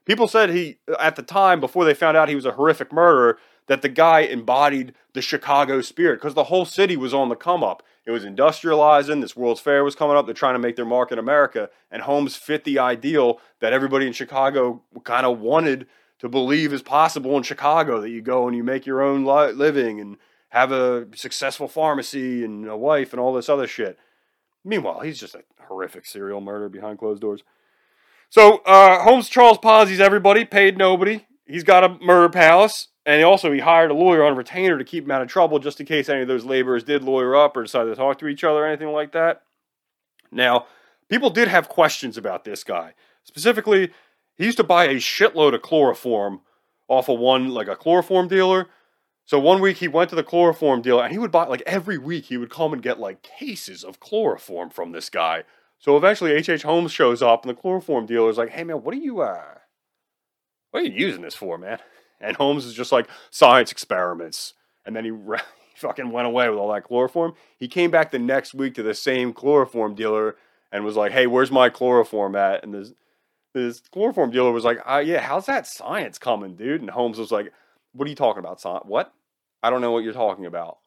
[0.09, 3.38] People said he, at the time, before they found out he was a horrific murderer,
[3.67, 7.62] that the guy embodied the Chicago spirit because the whole city was on the come
[7.62, 7.83] up.
[8.07, 9.21] It was industrializing.
[9.21, 10.25] This World's Fair was coming up.
[10.25, 11.69] They're trying to make their mark in America.
[11.91, 15.87] And Holmes fit the ideal that everybody in Chicago kind of wanted
[16.19, 20.01] to believe is possible in Chicago that you go and you make your own living
[20.01, 20.17] and
[20.51, 23.99] have a successful pharmacy and a wife and all this other shit.
[24.65, 27.43] Meanwhile, he's just a horrific serial murderer behind closed doors.
[28.31, 31.27] So uh, Holmes Charles Ponzis everybody, paid nobody.
[31.47, 34.85] He's got a murder palace, and also he hired a lawyer on a retainer to
[34.85, 37.57] keep him out of trouble, just in case any of those laborers did lawyer up
[37.57, 39.43] or decided to talk to each other or anything like that.
[40.31, 40.67] Now,
[41.09, 42.93] people did have questions about this guy.
[43.25, 43.91] Specifically,
[44.38, 46.40] he used to buy a shitload of chloroform
[46.87, 48.68] off of one like a chloroform dealer.
[49.24, 51.98] So one week he went to the chloroform dealer and he would buy like every
[51.98, 55.42] week he would come and get like cases of chloroform from this guy.
[55.79, 56.62] So eventually H.H.
[56.62, 59.59] Holmes shows up and the chloroform dealer is like, "Hey man, what are you uh
[60.70, 61.79] what are you using this for, man?"
[62.20, 64.55] And Holmes is just like, "Science experiments."
[64.87, 65.38] And then he, re-
[65.77, 67.35] fucking went away with all that chloroform.
[67.59, 70.37] He came back the next week to the same chloroform dealer
[70.72, 72.92] and was like, "Hey, where's my chloroform at?" And this
[73.55, 77.33] this chloroform dealer was like, uh, "Yeah, how's that science coming, dude?" And Holmes was
[77.33, 77.53] like,
[77.93, 78.85] "What are you talking about, science?
[78.87, 79.13] What?
[79.63, 80.79] I don't know what you're talking about.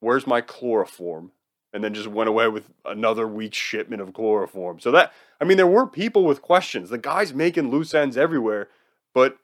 [0.00, 1.32] Where's my chloroform?"
[1.74, 4.78] and then just went away with another week's shipment of chloroform.
[4.78, 6.88] So that I mean, there were people with questions.
[6.88, 8.68] The guy's making loose ends everywhere,
[9.12, 9.36] but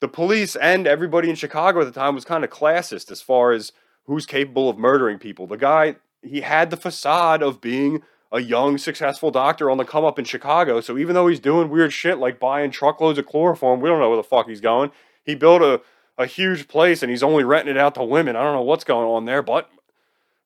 [0.00, 3.52] the police and everybody in Chicago at the time was kind of classist as far
[3.52, 3.70] as
[4.06, 5.46] who's capable of murdering people.
[5.46, 10.04] The guy he had the facade of being a young, successful doctor on the come
[10.04, 10.80] up in Chicago.
[10.80, 14.08] So even though he's doing weird shit like buying truckloads of chloroform, we don't know
[14.08, 14.90] where the fuck he's going.
[15.24, 15.80] He built a,
[16.18, 18.36] a huge place and he's only renting it out to women.
[18.36, 19.70] I don't know what's going on there, but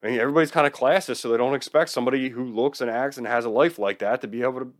[0.02, 3.18] I mean, everybody's kind of classist, so they don't expect somebody who looks and acts
[3.18, 4.72] and has a life like that to be able to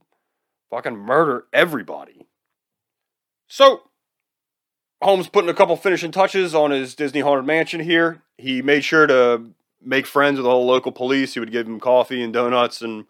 [0.71, 2.27] fucking murder everybody.
[3.49, 3.83] So,
[5.03, 8.23] Holmes putting a couple finishing touches on his Disney Haunted Mansion here.
[8.37, 9.51] He made sure to
[9.83, 11.35] make friends with the local police.
[11.35, 13.07] He would give them coffee and donuts and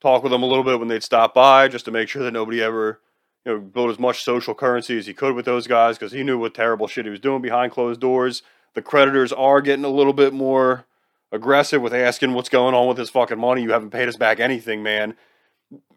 [0.00, 2.32] talk with them a little bit when they'd stop by just to make sure that
[2.32, 3.00] nobody ever,
[3.44, 6.22] you know, built as much social currency as he could with those guys because he
[6.22, 8.42] knew what terrible shit he was doing behind closed doors.
[8.74, 10.84] The creditors are getting a little bit more
[11.32, 13.62] aggressive with asking what's going on with his fucking money.
[13.62, 15.14] You haven't paid us back anything, man.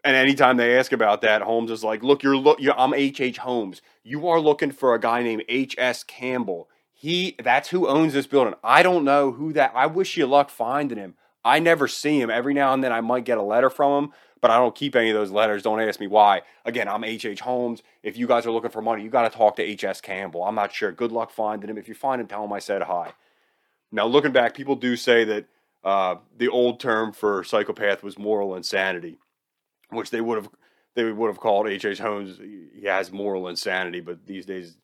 [0.04, 3.19] And anytime they ask about that, Holmes is like, "Look, you're look, I'm H.
[3.19, 3.38] H.
[3.38, 3.82] Holmes.
[4.04, 5.76] You are looking for a guy named H.
[5.78, 6.04] S.
[6.04, 6.69] Campbell.
[7.02, 8.56] He, that's who owns this building.
[8.62, 9.72] I don't know who that.
[9.74, 11.16] I wish you luck finding him.
[11.46, 12.30] I never see him.
[12.30, 14.98] Every now and then, I might get a letter from him, but I don't keep
[14.98, 15.64] any of those letters.
[15.64, 16.42] Don't ask me why.
[16.66, 17.40] Again, I'm H.H.
[17.40, 17.84] Holmes.
[18.04, 19.86] If you guys are looking for money, you got to talk to H.
[19.86, 20.02] S.
[20.02, 20.44] Campbell.
[20.44, 20.92] I'm not sure.
[20.92, 21.78] Good luck finding him.
[21.78, 23.14] If you find him, tell him I said hi."
[23.94, 25.46] Now, looking back, people do say that
[25.86, 29.20] uh, the old term for psychopath was moral insanity,
[29.90, 30.50] which they would have
[30.96, 31.86] they would have called H.
[31.86, 32.00] H.
[32.00, 32.40] Holmes.
[32.40, 34.76] He has moral insanity, but these days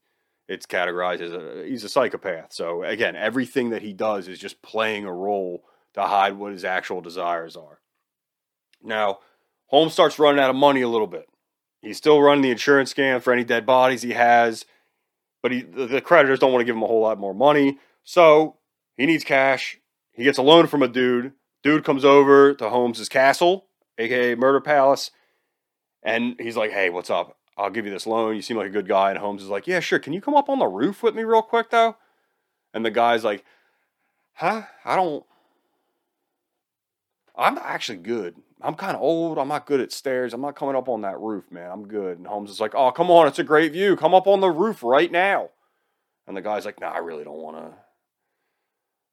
[0.47, 2.53] it's categorized as a he's a psychopath.
[2.53, 6.65] So again, everything that he does is just playing a role to hide what his
[6.65, 7.79] actual desires are.
[8.83, 9.19] Now,
[9.67, 11.27] Holmes starts running out of money a little bit.
[11.81, 14.65] He's still running the insurance scam for any dead bodies he has,
[15.41, 17.77] but he, the creditors don't want to give him a whole lot more money.
[18.03, 18.57] So
[18.97, 19.79] he needs cash.
[20.11, 21.33] He gets a loan from a dude.
[21.63, 23.65] Dude comes over to Holmes's castle,
[23.97, 25.09] aka Murder Palace,
[26.03, 27.37] and he's like, "Hey, what's up?
[27.57, 28.35] I'll give you this loan.
[28.35, 29.99] You seem like a good guy." And Holmes is like, "Yeah, sure.
[29.99, 31.95] Can you come up on the roof with me real quick, though?"
[32.73, 33.45] And the guy's like,
[34.33, 34.63] "Huh?
[34.83, 35.25] I don't.
[37.35, 38.35] I'm actually good.
[38.61, 39.37] I'm kind of old.
[39.37, 40.33] I'm not good at stairs.
[40.33, 41.71] I'm not coming up on that roof, man.
[41.71, 43.27] I'm good." And Holmes is like, "Oh, come on.
[43.27, 43.95] It's a great view.
[43.95, 45.49] Come up on the roof right now."
[46.27, 47.85] And the guy's like, "Nah, I really don't want to."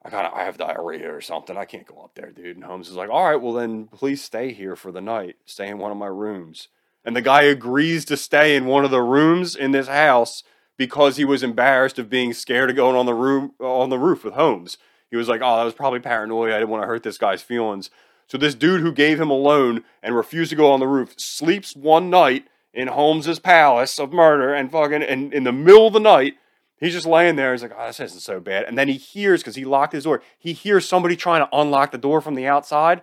[0.05, 1.57] I got I have diarrhea or something.
[1.57, 2.57] I can't go up there, dude.
[2.57, 5.37] And Holmes is like, all right, well then please stay here for the night.
[5.45, 6.69] Stay in one of my rooms.
[7.05, 10.43] And the guy agrees to stay in one of the rooms in this house
[10.77, 14.25] because he was embarrassed of being scared of going on the room on the roof
[14.25, 14.79] with Holmes.
[15.11, 16.55] He was like, oh, that was probably paranoia.
[16.55, 17.91] I didn't want to hurt this guy's feelings.
[18.29, 21.15] So this dude who gave him a loan and refused to go on the roof
[21.19, 25.93] sleeps one night in Holmes's palace of murder and fucking and in the middle of
[25.93, 26.37] the night
[26.83, 27.53] He's just laying there.
[27.53, 28.65] He's like, oh, this isn't so bad.
[28.65, 31.93] And then he hears, because he locked his door, he hears somebody trying to unlock
[31.93, 33.03] the door from the outside.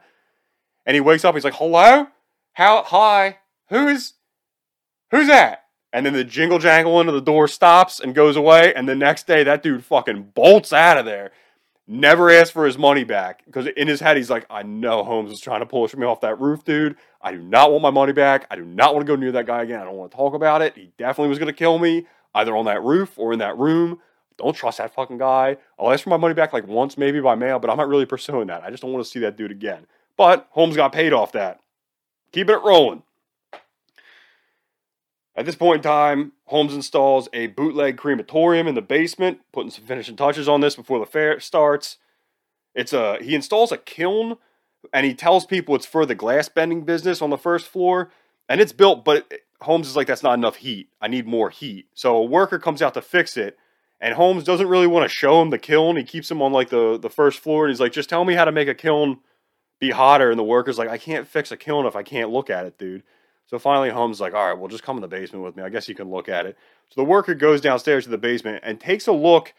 [0.86, 1.34] And he wakes up.
[1.34, 2.08] He's like, hello?
[2.52, 2.84] How?
[2.84, 3.38] Hi?
[3.70, 4.14] Who is?
[5.12, 5.66] Who's that?
[5.92, 8.74] And then the jingle jangle into the door stops and goes away.
[8.74, 11.32] And the next day, that dude fucking bolts out of there.
[11.88, 13.44] Never asks for his money back.
[13.46, 16.22] Because in his head, he's like, I know Holmes is trying to push me off
[16.22, 16.96] that roof, dude.
[17.20, 18.46] I do not want my money back.
[18.52, 19.82] I do not want to go near that guy again.
[19.82, 20.76] I don't want to talk about it.
[20.76, 22.06] He definitely was going to kill me
[22.36, 24.00] either on that roof or in that room.
[24.38, 25.58] Don't trust that fucking guy.
[25.80, 28.06] I'll ask for my money back like once, maybe by mail, but I'm not really
[28.06, 28.64] pursuing that.
[28.64, 29.88] I just don't want to see that dude again.
[30.16, 31.60] But Holmes got paid off that.
[32.32, 33.02] Keeping it rolling.
[35.40, 39.86] At this point in time, Holmes installs a bootleg crematorium in the basement, putting some
[39.86, 41.96] finishing touches on this before the fair starts.
[42.76, 44.36] It's a he installs a kiln
[44.92, 48.12] and he tells people it's for the glass bending business on the first floor
[48.50, 50.90] and it's built but Holmes is like that's not enough heat.
[51.00, 51.88] I need more heat.
[51.94, 53.58] So a worker comes out to fix it
[54.02, 55.96] and Holmes doesn't really want to show him the kiln.
[55.96, 58.34] He keeps him on like the the first floor and he's like just tell me
[58.34, 59.20] how to make a kiln
[59.80, 62.50] be hotter and the worker's like I can't fix a kiln if I can't look
[62.50, 63.04] at it, dude.
[63.50, 65.64] So finally, Holmes like, all right, well, just come in the basement with me.
[65.64, 66.56] I guess you can look at it.
[66.90, 69.56] So the worker goes downstairs to the basement and takes a look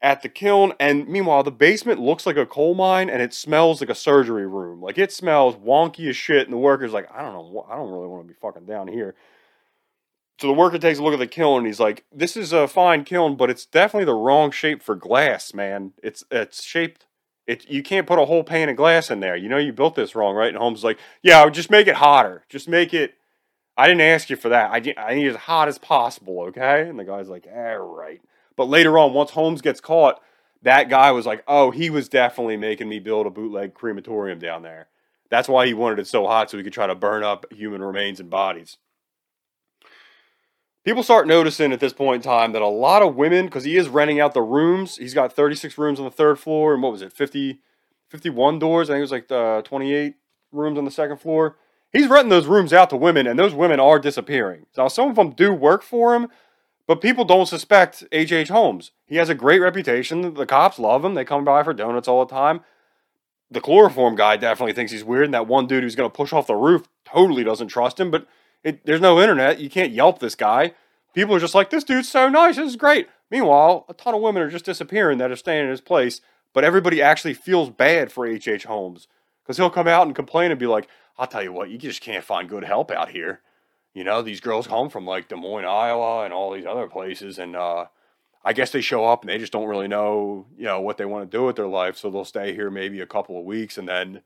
[0.00, 0.72] at the kiln.
[0.80, 4.46] And meanwhile, the basement looks like a coal mine and it smells like a surgery
[4.46, 4.80] room.
[4.80, 6.46] Like it smells wonky as shit.
[6.46, 8.88] And the worker's like, I don't know, I don't really want to be fucking down
[8.88, 9.14] here.
[10.40, 12.66] So the worker takes a look at the kiln and he's like, "This is a
[12.66, 15.92] fine kiln, but it's definitely the wrong shape for glass, man.
[16.02, 17.06] It's it's shaped.
[17.46, 19.36] It you can't put a whole pane of glass in there.
[19.36, 21.94] You know you built this wrong, right?" And Holmes is like, "Yeah, just make it
[21.96, 22.42] hotter.
[22.48, 23.14] Just make it
[23.76, 24.70] I didn't ask you for that.
[24.70, 26.88] I, I need as hot as possible, okay?
[26.88, 28.20] And the guy's like, all right.
[28.56, 30.20] But later on, once Holmes gets caught,
[30.62, 34.62] that guy was like, oh, he was definitely making me build a bootleg crematorium down
[34.62, 34.88] there.
[35.28, 37.82] That's why he wanted it so hot so he could try to burn up human
[37.82, 38.78] remains and bodies.
[40.84, 43.76] People start noticing at this point in time that a lot of women, because he
[43.76, 46.92] is renting out the rooms, he's got 36 rooms on the third floor, and what
[46.92, 47.58] was it, 50,
[48.10, 48.88] 51 doors?
[48.88, 50.14] I think it was like uh, 28
[50.52, 51.56] rooms on the second floor
[51.94, 54.66] he's renting those rooms out to women, and those women are disappearing.
[54.76, 56.28] Now, some of them do work for him,
[56.86, 58.48] but people don't suspect H.H.
[58.48, 58.90] Holmes.
[59.06, 60.34] He has a great reputation.
[60.34, 61.14] The cops love him.
[61.14, 62.60] They come by for donuts all the time.
[63.50, 66.32] The chloroform guy definitely thinks he's weird, and that one dude who's going to push
[66.32, 68.10] off the roof totally doesn't trust him.
[68.10, 68.26] But
[68.62, 69.60] it, there's no internet.
[69.60, 70.72] You can't Yelp this guy.
[71.14, 72.56] People are just like, this dude's so nice.
[72.56, 73.08] This is great.
[73.30, 76.20] Meanwhile, a ton of women are just disappearing that are staying in his place,
[76.52, 78.64] but everybody actually feels bad for H.H.
[78.64, 79.06] Holmes
[79.44, 82.00] because he'll come out and complain and be like, I'll tell you what, you just
[82.00, 83.40] can't find good help out here.
[83.92, 87.38] You know, these girls come from like Des Moines, Iowa, and all these other places,
[87.38, 87.86] and uh,
[88.44, 91.04] I guess they show up and they just don't really know, you know, what they
[91.04, 91.96] want to do with their life.
[91.96, 94.22] So they'll stay here maybe a couple of weeks, and then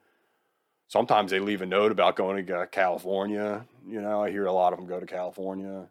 [0.88, 3.66] sometimes they leave a note about going to California.
[3.87, 5.88] You know, I hear a lot of them go to California.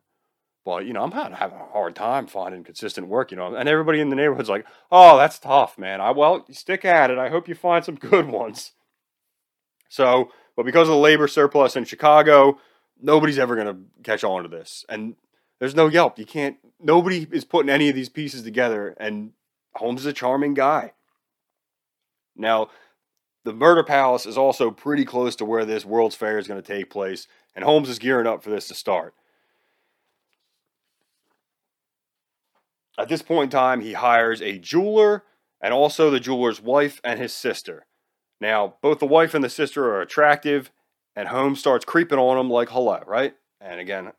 [0.66, 3.56] But, you know, I'm having a hard time finding consistent work, you know.
[3.56, 6.02] And everybody in the neighborhood's like, oh, that's tough, man.
[6.02, 7.18] I Well, stick at it.
[7.18, 8.74] I hope you find some good ones.
[9.90, 12.60] So but because of the labor surplus in Chicago,
[13.00, 14.84] nobody's ever going to catch on to this.
[14.90, 15.16] And
[15.60, 16.18] there's no Yelp.
[16.18, 18.96] You can't, nobody is putting any of these pieces together.
[19.00, 19.34] And
[19.76, 20.94] Holmes is a charming guy.
[22.36, 22.70] Now,
[23.46, 26.68] the Murder Palace is also pretty close to where this World's Fair is going to
[26.68, 27.28] take place.
[27.56, 29.14] And Holmes is gearing up for this to start.
[32.98, 35.24] At this point in time, he hires a jeweler
[35.62, 37.86] and also the jeweler's wife and his sister.
[38.40, 40.72] Now, both the wife and the sister are attractive,
[41.16, 43.34] and Holmes starts creeping on them like hello, right?
[43.60, 44.12] And again,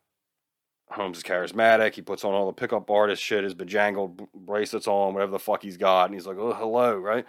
[0.90, 1.94] Holmes is charismatic.
[1.94, 5.62] He puts on all the pickup artist shit, his bejangled bracelets on, whatever the fuck
[5.62, 7.26] he's got, and he's like, oh, hello, right?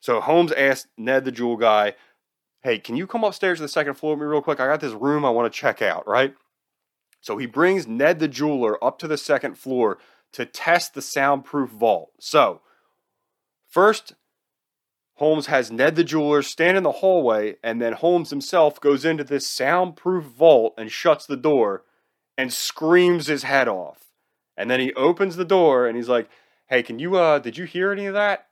[0.00, 1.94] So Holmes asks Ned, the jewel guy,
[2.62, 4.60] hey, can you come upstairs to the second floor with me real quick?
[4.60, 6.34] I got this room I want to check out, right?
[7.20, 9.98] So he brings Ned the jeweler up to the second floor
[10.32, 12.10] to test the soundproof vault.
[12.18, 12.62] So,
[13.68, 14.14] first,
[15.16, 19.24] Holmes has Ned the jeweler stand in the hallway, and then Holmes himself goes into
[19.24, 21.84] this soundproof vault and shuts the door
[22.38, 24.04] and screams his head off.
[24.56, 26.28] And then he opens the door and he's like,
[26.68, 28.48] Hey, can you, uh, did you hear any of that?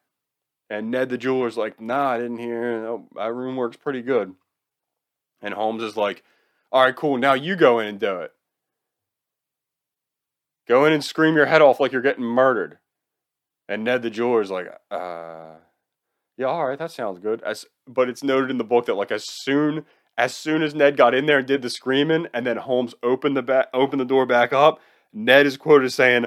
[0.69, 2.99] And Ned the jeweler's like, Nah, I didn't hear.
[3.13, 4.35] My room works pretty good.
[5.43, 6.23] And Holmes is like,
[6.71, 7.17] All right, cool.
[7.17, 8.33] Now you go in and do it.
[10.69, 12.79] Go in and scream your head off like you're getting murdered.
[13.69, 15.57] And Ned the jeweler's like, Uh,
[16.41, 17.43] yeah, all right, that sounds good.
[17.43, 19.85] As but it's noted in the book that like as soon
[20.17, 23.37] as soon as Ned got in there and did the screaming, and then Holmes opened
[23.37, 24.81] the back opened the door back up,
[25.13, 26.27] Ned is quoted as saying,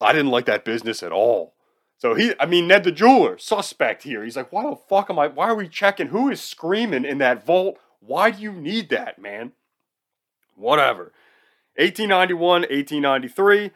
[0.00, 1.54] "I didn't like that business at all."
[1.96, 4.22] So he, I mean, Ned the jeweler, suspect here.
[4.22, 5.26] He's like, "Why the fuck am I?
[5.26, 6.06] Why are we checking?
[6.06, 7.78] Who is screaming in that vault?
[7.98, 9.54] Why do you need that, man?"
[10.54, 11.12] Whatever.
[11.74, 13.72] 1891, 1893.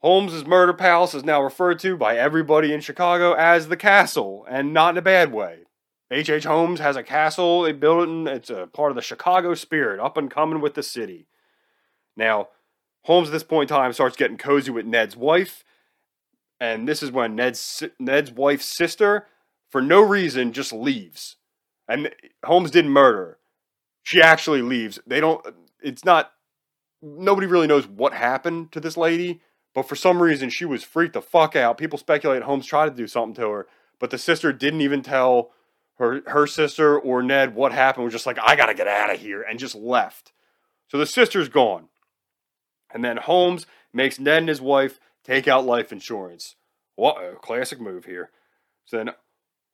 [0.00, 4.72] Holmes's murder palace is now referred to by everybody in Chicago as the castle, and
[4.72, 5.60] not in a bad way.
[6.10, 6.30] H.H.
[6.30, 6.44] H.
[6.44, 7.62] Holmes has a castle.
[7.62, 10.74] They built it, and it's a part of the Chicago spirit, up and coming with
[10.74, 11.26] the city.
[12.16, 12.48] Now,
[13.04, 15.64] Holmes at this point in time starts getting cozy with Ned's wife,
[16.58, 19.26] and this is when Ned's Ned's wife's sister,
[19.68, 21.36] for no reason, just leaves.
[21.86, 22.10] And
[22.44, 23.38] Holmes didn't murder.
[24.02, 24.98] She actually leaves.
[25.06, 25.44] They don't.
[25.82, 26.32] It's not.
[27.02, 29.40] Nobody really knows what happened to this lady
[29.80, 31.78] but for some reason, she was freaked the fuck out.
[31.78, 33.66] People speculate Holmes tried to do something to her,
[33.98, 35.52] but the sister didn't even tell
[35.94, 38.04] her her sister or Ned what happened.
[38.04, 40.32] Was just like, I gotta get out of here, and just left.
[40.88, 41.88] So the sister's gone.
[42.92, 46.56] And then Holmes makes Ned and his wife take out life insurance.
[46.94, 48.28] What a classic move here.
[48.84, 49.14] So then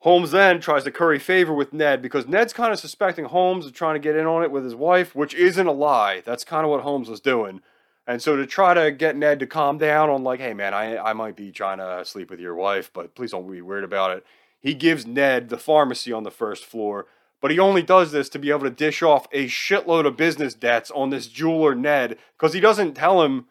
[0.03, 3.73] Holmes then tries to curry favor with Ned because Ned's kind of suspecting Holmes of
[3.73, 6.23] trying to get in on it with his wife, which isn't a lie.
[6.25, 7.61] That's kind of what Holmes was doing.
[8.07, 10.97] And so to try to get Ned to calm down on like, hey man, I,
[10.97, 14.17] I might be trying to sleep with your wife, but please don't be weird about
[14.17, 14.25] it.
[14.61, 17.07] He gives Ned the pharmacy on the first floor,
[17.41, 20.55] but he only does this to be able to dish off a shitload of business
[20.55, 23.47] debts on this jeweler Ned because he doesn't tell him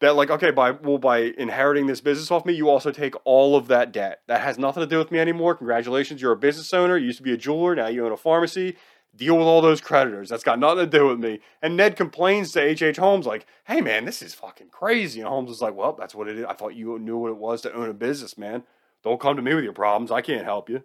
[0.00, 3.56] that like okay by well by inheriting this business off me you also take all
[3.56, 4.20] of that debt.
[4.26, 5.54] That has nothing to do with me anymore.
[5.54, 6.96] Congratulations you're a business owner.
[6.96, 7.74] You used to be a jeweler.
[7.76, 8.76] Now you own a pharmacy
[9.16, 12.52] deal with all those creditors that's got nothing to do with me and ned complains
[12.52, 15.92] to h.h holmes like hey man this is fucking crazy and holmes is like well
[15.92, 18.36] that's what it is i thought you knew what it was to own a business
[18.36, 18.62] man
[19.02, 20.82] don't come to me with your problems i can't help you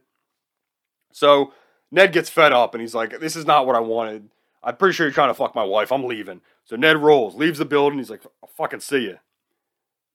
[1.12, 1.54] so
[1.92, 4.30] ned gets fed up and he's like this is not what i wanted
[4.64, 7.58] i'm pretty sure you're trying to fuck my wife i'm leaving so Ned rolls, leaves
[7.58, 7.98] the building.
[7.98, 9.18] He's like, I'll fucking see you.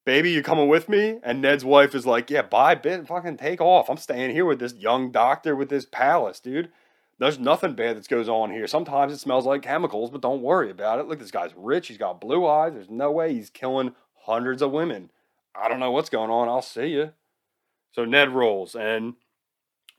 [0.06, 1.18] Baby, you coming with me?
[1.24, 3.08] And Ned's wife is like, Yeah, bye, bit.
[3.08, 3.90] Fucking take off.
[3.90, 6.70] I'm staying here with this young doctor with this palace, dude.
[7.18, 8.66] There's nothing bad that goes on here.
[8.66, 11.06] Sometimes it smells like chemicals, but don't worry about it.
[11.06, 11.88] Look, this guy's rich.
[11.88, 12.72] He's got blue eyes.
[12.72, 13.94] There's no way he's killing
[14.24, 15.10] hundreds of women.
[15.54, 16.48] I don't know what's going on.
[16.48, 17.12] I'll see you.
[17.92, 19.14] So Ned rolls, and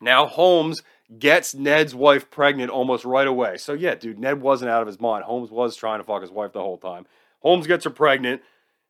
[0.00, 0.82] now Holmes
[1.18, 3.56] gets Ned's wife pregnant almost right away.
[3.56, 5.24] So yeah, dude, Ned wasn't out of his mind.
[5.24, 7.06] Holmes was trying to fuck his wife the whole time.
[7.40, 8.42] Holmes gets her pregnant,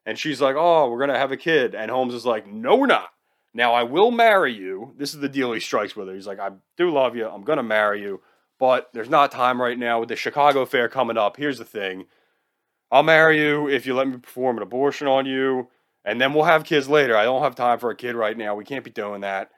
[0.05, 2.87] and she's like, "Oh, we're gonna have a kid," and Holmes is like, "No, we're
[2.87, 3.11] not.
[3.57, 6.15] Now I will marry you." This is the deal he strikes with her.
[6.15, 7.27] He's like, "I do love you.
[7.27, 8.21] I'm gonna marry you,
[8.59, 11.37] but there's not time right now with the Chicago Fair coming up.
[11.37, 12.07] Here's the thing."
[12.91, 15.69] I'll marry you if you let me perform an abortion on you,
[16.05, 17.17] and then we'll have kids later.
[17.17, 18.55] I don't have time for a kid right now.
[18.55, 19.51] We can't be doing that.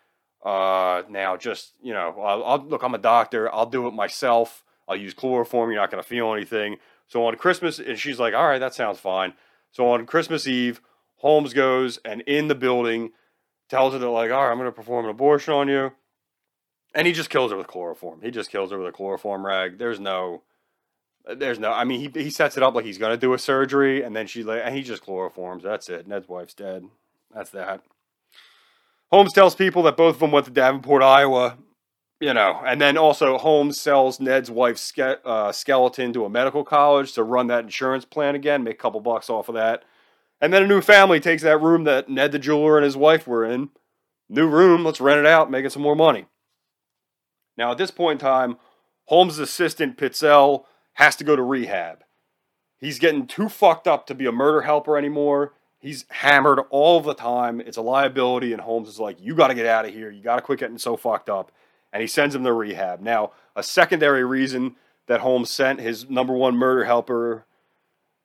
[0.43, 2.83] Uh, now, just you know, I'll, I'll, look.
[2.83, 3.53] I'm a doctor.
[3.53, 4.65] I'll do it myself.
[4.87, 5.71] I'll use chloroform.
[5.71, 6.77] You're not to feel anything.
[7.07, 9.35] So on Christmas, and she's like, "All right, that sounds fine."
[9.73, 10.81] So on Christmas Eve,
[11.17, 13.11] Holmes goes and in the building
[13.69, 15.93] tells her that like, "All right, I'm going to perform an abortion on you,"
[16.95, 18.21] and he just kills her with chloroform.
[18.23, 19.79] He just kills her with a chloroform rag.
[19.79, 20.43] There's no,
[21.37, 21.73] there's no.
[21.73, 24.15] I mean, he he sets it up like he's going to do a surgery, and
[24.15, 25.63] then she like, and he just chloroforms.
[25.63, 26.07] That's it.
[26.07, 26.85] Ned's wife's dead.
[27.35, 27.83] That's that.
[29.11, 31.57] Holmes tells people that both of them went to Davenport, Iowa,
[32.21, 36.65] you know, and then also Holmes sells Ned's wife's ske- uh, skeleton to a medical
[36.65, 39.85] college to run that insurance plan again, make a couple bucks off of that.
[40.41, 43.27] And then a new family takes that room that Ned the jeweler and his wife
[43.27, 43.71] were in.
[44.29, 46.27] New room, let's rent it out, making some more money.
[47.57, 48.59] Now, at this point in time,
[49.07, 50.65] Holmes' assistant, Pitzel,
[50.95, 52.05] has to go to rehab.
[52.77, 55.55] He's getting too fucked up to be a murder helper anymore.
[55.81, 57.61] He's hammered all the time.
[57.61, 60.11] It's a liability, and Holmes is like, "You got to get out of here.
[60.11, 61.51] You got to quit getting so fucked up."
[61.93, 63.01] And he sends him to rehab.
[63.01, 64.77] Now, a secondary reason
[65.07, 67.47] that Holmes sent his number one murder helper,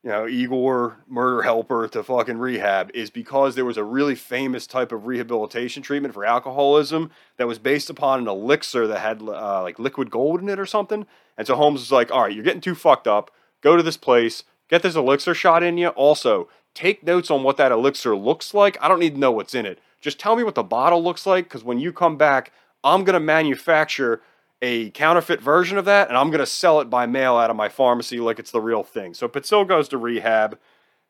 [0.03, 4.67] you know, Igor murder helper to fucking rehab is because there was a really famous
[4.67, 9.61] type of rehabilitation treatment for alcoholism that was based upon an elixir that had uh,
[9.61, 11.05] like liquid gold in it or something.
[11.37, 13.31] And so Holmes was like, "All right, you're getting too fucked up.
[13.61, 15.89] Go to this place." Get this elixir shot in you.
[15.89, 18.75] Also, take notes on what that elixir looks like.
[18.81, 19.77] I don't need to know what's in it.
[20.01, 22.51] Just tell me what the bottle looks like because when you come back,
[22.83, 24.21] I'm going to manufacture
[24.63, 27.57] a counterfeit version of that and I'm going to sell it by mail out of
[27.57, 29.13] my pharmacy like it's the real thing.
[29.13, 30.57] So Pitzel goes to rehab,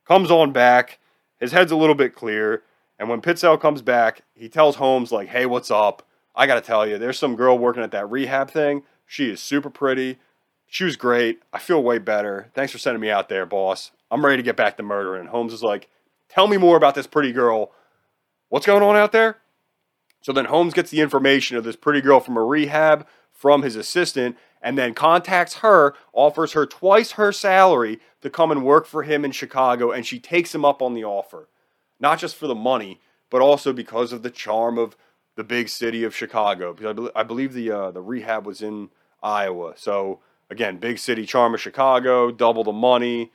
[0.05, 0.97] comes on back,
[1.39, 2.63] his head's a little bit clear,
[2.97, 6.03] and when Pitzel comes back, he tells Holmes like, "Hey, what's up?
[6.35, 8.83] I got to tell you, there's some girl working at that rehab thing.
[9.05, 10.17] She is super pretty.
[10.65, 11.39] She was great.
[11.51, 12.49] I feel way better.
[12.55, 13.91] Thanks for sending me out there, boss.
[14.09, 15.27] I'm ready to get back to murdering.
[15.27, 15.89] Holmes is like,
[16.27, 17.71] tell me more about this pretty girl.
[18.49, 19.37] What's going on out there?
[20.21, 23.75] So then Holmes gets the information of this pretty girl from a rehab from his
[23.75, 29.03] assistant and then contacts her, offers her twice her salary to come and work for
[29.03, 31.49] him in Chicago, and she takes him up on the offer.
[31.99, 34.95] Not just for the money, but also because of the charm of
[35.35, 36.73] the big city of Chicago.
[36.73, 38.89] Because I, believe the uh, the rehab was in
[39.21, 39.73] Iowa.
[39.75, 43.31] So again, big city charm of Chicago, double the money,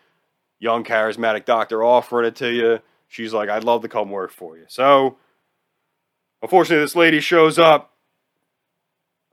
[0.58, 2.80] young charismatic doctor offering it to you.
[3.06, 4.64] She's like, I'd love to come work for you.
[4.68, 5.16] So,
[6.42, 7.94] unfortunately, this lady shows up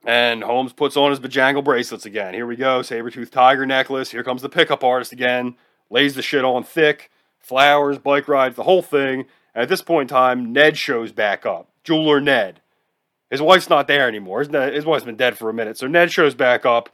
[0.05, 2.33] and Holmes puts on his Bajangle bracelets again.
[2.33, 4.11] Here we go, saber tooth tiger necklace.
[4.11, 5.55] Here comes the pickup artist again.
[5.89, 9.25] Lays the shit on thick, flowers, bike rides, the whole thing.
[9.53, 11.69] And at this point in time, Ned shows back up.
[11.83, 12.61] Jeweler Ned.
[13.29, 14.39] His wife's not there anymore.
[14.39, 15.77] His, his wife's been dead for a minute.
[15.77, 16.89] So Ned shows back up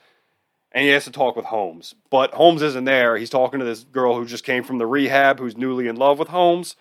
[0.71, 1.95] and he has to talk with Holmes.
[2.09, 3.17] But Holmes isn't there.
[3.17, 6.17] He's talking to this girl who just came from the rehab who's newly in love
[6.17, 6.75] with Holmes.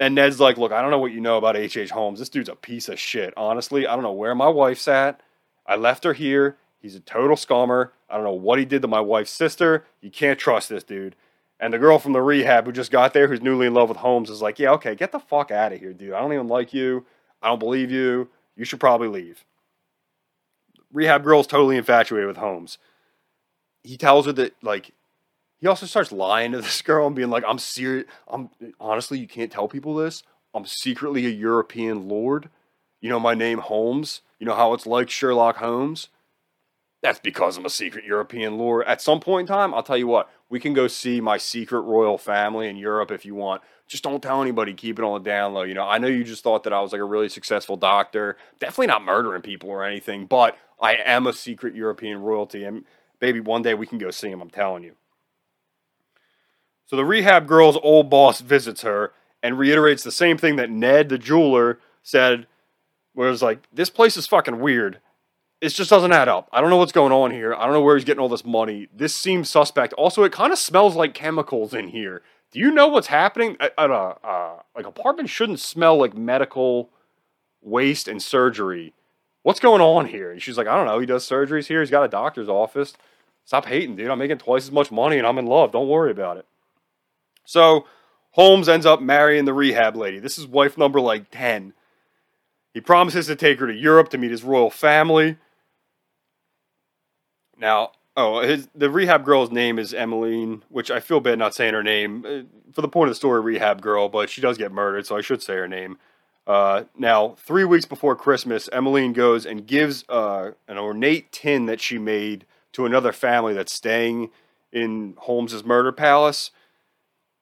[0.00, 1.90] And Ned's like, Look, I don't know what you know about H.H.
[1.90, 2.18] Holmes.
[2.18, 3.34] This dude's a piece of shit.
[3.36, 5.20] Honestly, I don't know where my wife's at.
[5.66, 6.56] I left her here.
[6.80, 7.90] He's a total scummer.
[8.10, 9.84] I don't know what he did to my wife's sister.
[10.00, 11.16] You can't trust this dude.
[11.58, 13.98] And the girl from the rehab who just got there, who's newly in love with
[13.98, 16.12] Holmes, is like, yeah, okay, get the fuck out of here, dude.
[16.12, 17.06] I don't even like you.
[17.40, 18.28] I don't believe you.
[18.56, 19.44] You should probably leave.
[20.92, 22.78] Rehab girl's totally infatuated with Holmes.
[23.82, 24.92] He tells her that, like,
[25.60, 28.06] he also starts lying to this girl and being like, I'm serious.
[28.28, 30.22] I'm honestly, you can't tell people this.
[30.52, 32.50] I'm secretly a European lord.
[33.00, 34.20] You know my name, Holmes.
[34.44, 36.08] You know how it's like Sherlock Holmes.
[37.00, 38.86] That's because I'm a secret European lord.
[38.86, 41.80] At some point in time, I'll tell you what, we can go see my secret
[41.80, 43.62] royal family in Europe if you want.
[43.86, 44.74] Just don't tell anybody.
[44.74, 45.62] Keep it on the down low.
[45.62, 48.36] You know, I know you just thought that I was like a really successful doctor.
[48.60, 52.64] Definitely not murdering people or anything, but I am a secret European royalty.
[52.64, 52.84] And
[53.20, 54.42] baby, one day we can go see him.
[54.42, 54.92] I'm telling you.
[56.84, 61.08] So the rehab girl's old boss visits her and reiterates the same thing that Ned,
[61.08, 62.46] the jeweler, said.
[63.14, 65.00] Where it's like, this place is fucking weird.
[65.60, 66.48] It just doesn't add up.
[66.52, 67.54] I don't know what's going on here.
[67.54, 68.88] I don't know where he's getting all this money.
[68.94, 69.92] This seems suspect.
[69.94, 72.22] Also, it kind of smells like chemicals in here.
[72.50, 73.56] Do you know what's happening?
[73.60, 76.90] At a uh, like apartment shouldn't smell like medical
[77.62, 78.92] waste and surgery.
[79.42, 80.30] What's going on here?
[80.30, 80.98] And she's like, I don't know.
[80.98, 81.80] He does surgeries here.
[81.80, 82.94] He's got a doctor's office.
[83.44, 84.10] Stop hating, dude.
[84.10, 85.72] I'm making twice as much money and I'm in love.
[85.72, 86.46] Don't worry about it.
[87.44, 87.86] So
[88.30, 90.18] Holmes ends up marrying the rehab lady.
[90.18, 91.74] This is wife number like 10.
[92.74, 95.38] He promises to take her to Europe to meet his royal family.
[97.56, 101.72] Now, oh, his, the rehab girl's name is Emmeline, which I feel bad not saying
[101.72, 104.72] her name uh, for the point of the story, rehab girl, but she does get
[104.72, 105.98] murdered, so I should say her name.
[106.46, 111.80] Uh, now, three weeks before Christmas, Emmeline goes and gives uh, an ornate tin that
[111.80, 114.30] she made to another family that's staying
[114.72, 116.50] in Holmes's murder palace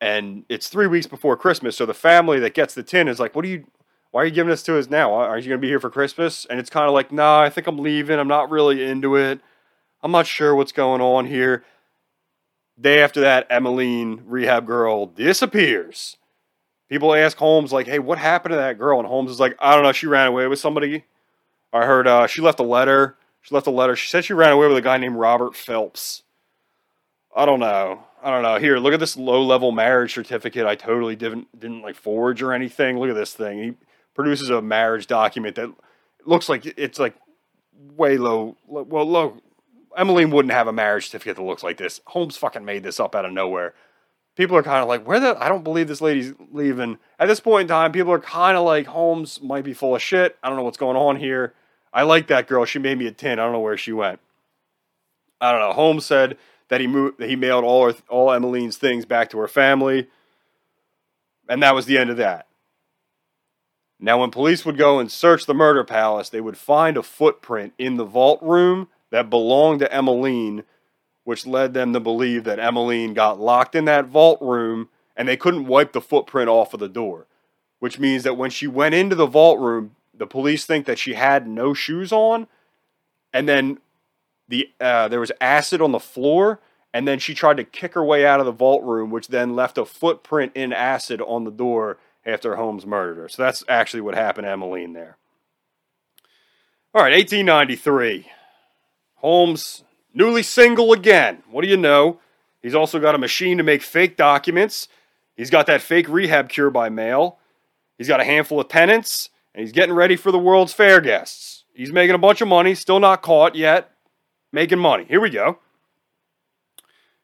[0.02, 1.76] and it's three weeks before Christmas.
[1.76, 3.64] So the family that gets the tin is like, "What are you?
[4.12, 5.12] Why are you giving this to us now?
[5.14, 7.50] Aren't you going to be here for Christmas?" And it's kind of like, "Nah, I
[7.50, 8.18] think I'm leaving.
[8.18, 9.40] I'm not really into it.
[10.02, 11.64] I'm not sure what's going on here."
[12.80, 16.16] Day after that, Emmeline, rehab girl, disappears.
[16.88, 19.74] People ask Holmes like, "Hey, what happened to that girl?" And Holmes is like, "I
[19.74, 19.92] don't know.
[19.92, 21.04] She ran away with somebody.
[21.72, 23.16] I heard uh, she left a letter.
[23.40, 23.96] She left a letter.
[23.96, 26.22] She said she ran away with a guy named Robert Phelps.
[27.34, 28.56] I don't know." I don't know.
[28.56, 30.64] Here, look at this low level marriage certificate.
[30.64, 32.98] I totally didn't didn't like forge or anything.
[32.98, 33.58] Look at this thing.
[33.58, 33.72] He
[34.14, 35.72] produces a marriage document that
[36.24, 37.14] looks like it's like
[37.96, 38.56] way low.
[38.66, 39.38] Well, low.
[39.96, 42.00] Emmeline wouldn't have a marriage certificate that looks like this.
[42.06, 43.74] Holmes fucking made this up out of nowhere.
[44.34, 45.36] People are kind of like, where the?
[45.42, 46.98] I don't believe this lady's leaving.
[47.18, 50.02] At this point in time, people are kind of like, Holmes might be full of
[50.02, 50.38] shit.
[50.42, 51.52] I don't know what's going on here.
[51.92, 52.64] I like that girl.
[52.64, 53.38] She made me a 10.
[53.38, 54.20] I don't know where she went.
[55.42, 55.72] I don't know.
[55.72, 56.38] Holmes said
[56.68, 60.08] that he moved, that he mailed all her, all Emmeline's things back to her family,
[61.46, 62.46] and that was the end of that.
[64.04, 67.72] Now, when police would go and search the murder palace, they would find a footprint
[67.78, 70.64] in the vault room that belonged to Emmeline,
[71.22, 75.36] which led them to believe that Emmeline got locked in that vault room and they
[75.36, 77.28] couldn't wipe the footprint off of the door.
[77.78, 81.14] Which means that when she went into the vault room, the police think that she
[81.14, 82.48] had no shoes on,
[83.32, 83.78] and then
[84.48, 86.60] the uh, there was acid on the floor,
[86.92, 89.56] and then she tried to kick her way out of the vault room, which then
[89.56, 93.28] left a footprint in acid on the door after Holmes murdered her.
[93.28, 95.16] So that's actually what happened to Emmeline there.
[96.94, 98.26] All right, 1893.
[99.16, 101.42] Holmes, newly single again.
[101.50, 102.20] What do you know?
[102.60, 104.88] He's also got a machine to make fake documents.
[105.36, 107.38] He's got that fake rehab cure by mail.
[107.98, 111.64] He's got a handful of tenants, and he's getting ready for the World's Fair guests.
[111.74, 113.90] He's making a bunch of money, still not caught yet,
[114.52, 115.04] making money.
[115.04, 115.58] Here we go.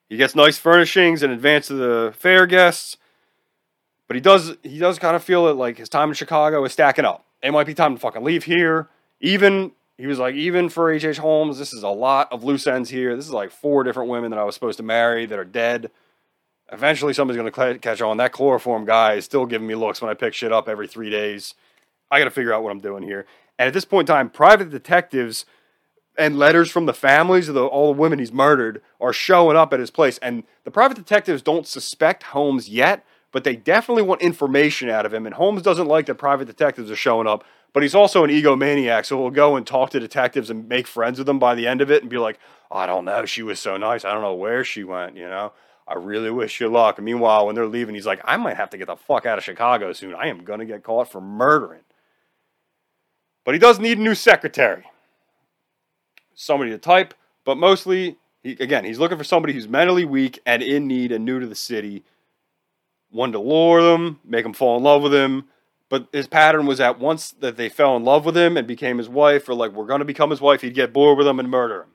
[0.08, 2.96] He gets nice furnishings in advance of the fair guests,
[4.08, 6.72] but he does he does kind of feel that like his time in Chicago is
[6.72, 7.24] stacking up.
[7.42, 8.88] It might be time to fucking leave here.
[9.20, 11.04] Even he was like, even for H.H.
[11.04, 11.18] H.
[11.18, 13.16] Holmes, this is a lot of loose ends here.
[13.16, 15.90] This is like four different women that I was supposed to marry that are dead.
[16.70, 18.16] Eventually, somebody's going to catch on.
[18.18, 21.10] That chloroform guy is still giving me looks when I pick shit up every three
[21.10, 21.54] days.
[22.10, 23.26] I got to figure out what I'm doing here.
[23.58, 25.44] And at this point in time, private detectives
[26.16, 29.72] and letters from the families of the, all the women he's murdered are showing up
[29.72, 30.18] at his place.
[30.18, 35.12] And the private detectives don't suspect Holmes yet, but they definitely want information out of
[35.12, 35.26] him.
[35.26, 39.06] And Holmes doesn't like that private detectives are showing up, but he's also an egomaniac,
[39.06, 41.80] so he'll go and talk to detectives and make friends with them by the end
[41.80, 42.38] of it and be like,
[42.70, 44.04] I don't know, she was so nice.
[44.04, 45.52] I don't know where she went, you know?
[45.86, 46.98] I really wish you luck.
[46.98, 49.38] And meanwhile, when they're leaving, he's like, I might have to get the fuck out
[49.38, 50.14] of Chicago soon.
[50.14, 51.80] I am going to get caught for murdering.
[53.44, 54.84] But he does need a new secretary
[56.38, 57.14] somebody to type,
[57.44, 61.24] but mostly, he, again, he's looking for somebody who's mentally weak and in need and
[61.24, 62.04] new to the city.
[63.10, 65.44] One to lure them, make them fall in love with him.
[65.88, 68.98] But his pattern was that once that they fell in love with him and became
[68.98, 71.40] his wife, or like we're going to become his wife, he'd get bored with them
[71.40, 71.88] and murder him.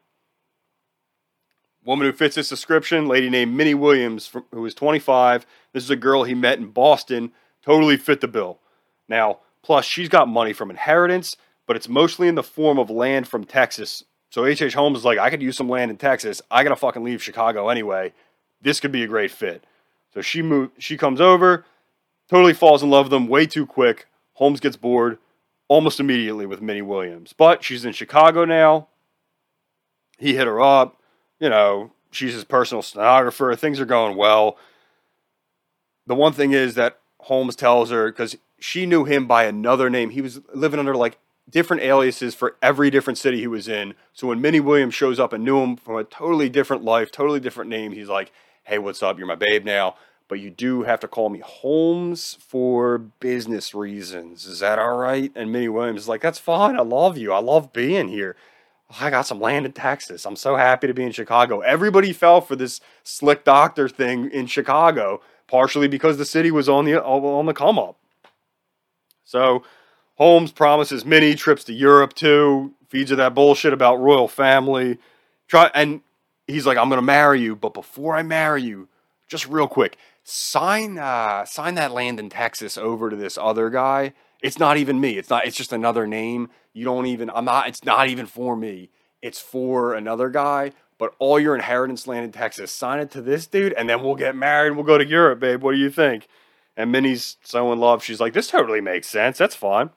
[1.86, 5.46] woman who fits this description, lady named Minnie Williams, who was 25.
[5.74, 8.60] This is a girl he met in Boston, totally fit the bill.
[9.08, 11.38] Now, plus she's got money from inheritance,
[11.68, 14.04] but it's mostly in the form of land from Texas.
[14.32, 14.74] So H.H.
[14.74, 16.42] Holmes is like, I could use some land in Texas.
[16.50, 18.14] I gotta fucking leave Chicago anyway.
[18.62, 19.64] This could be a great fit.
[20.14, 21.66] So she move, she comes over,
[22.30, 24.08] totally falls in love with him way too quick.
[24.34, 25.18] Holmes gets bored
[25.68, 27.34] almost immediately with Minnie Williams.
[27.34, 28.88] But she's in Chicago now.
[30.18, 31.00] He hit her up.
[31.40, 33.56] You know, she's his personal stenographer.
[33.56, 34.58] Things are going well.
[36.06, 40.12] The one thing is that Holmes tells her because she knew him by another name.
[40.12, 41.18] He was living under like
[41.50, 43.96] different aliases for every different city he was in.
[44.14, 47.40] So when Minnie Williams shows up and knew him from a totally different life, totally
[47.40, 48.32] different name, he's like,
[48.64, 49.18] "Hey, what's up?
[49.18, 49.96] You're my babe now."
[50.30, 54.46] But you do have to call me Holmes for business reasons.
[54.46, 55.32] Is that all right?
[55.36, 56.76] And Minnie Williams is like, That's fine.
[56.78, 57.34] I love you.
[57.34, 58.36] I love being here.
[59.00, 60.26] I got some land in Texas.
[60.26, 61.62] I'm so happy to be in Chicago.
[61.62, 66.86] Everybody fell for this slick doctor thing in Chicago, partially because the city was on
[66.86, 67.98] the on the come up.
[69.24, 69.64] So
[70.16, 75.00] Holmes promises Minnie trips to Europe too, feeds her that bullshit about royal family.
[75.48, 76.02] Try and
[76.48, 78.90] he's like, I'm gonna marry you, but before I marry you,
[79.28, 84.14] just real quick, sign uh, sign that land in Texas over to this other guy.
[84.42, 85.18] It's not even me.
[85.18, 85.46] It's not.
[85.46, 86.50] It's just another name.
[86.74, 87.30] You don't even.
[87.34, 87.68] I'm not.
[87.68, 88.90] It's not even for me.
[89.22, 90.72] It's for another guy.
[91.00, 94.16] But all your inheritance land in Texas, sign it to this dude, and then we'll
[94.16, 94.72] get married.
[94.72, 95.62] We'll go to Europe, babe.
[95.62, 96.28] What do you think?
[96.78, 98.04] And Minnie's so in love.
[98.04, 99.38] She's like, this totally makes sense.
[99.38, 99.90] That's fine.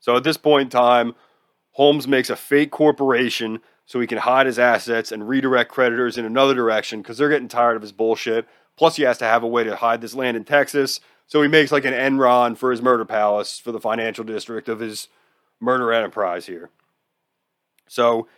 [0.00, 1.14] So at this point in time,
[1.72, 6.26] Holmes makes a fake corporation so he can hide his assets and redirect creditors in
[6.26, 8.46] another direction because they're getting tired of his bullshit.
[8.76, 11.00] Plus, he has to have a way to hide this land in Texas.
[11.26, 14.80] So he makes like an Enron for his murder palace for the financial district of
[14.80, 15.08] his
[15.58, 16.68] murder enterprise here.
[17.88, 18.28] So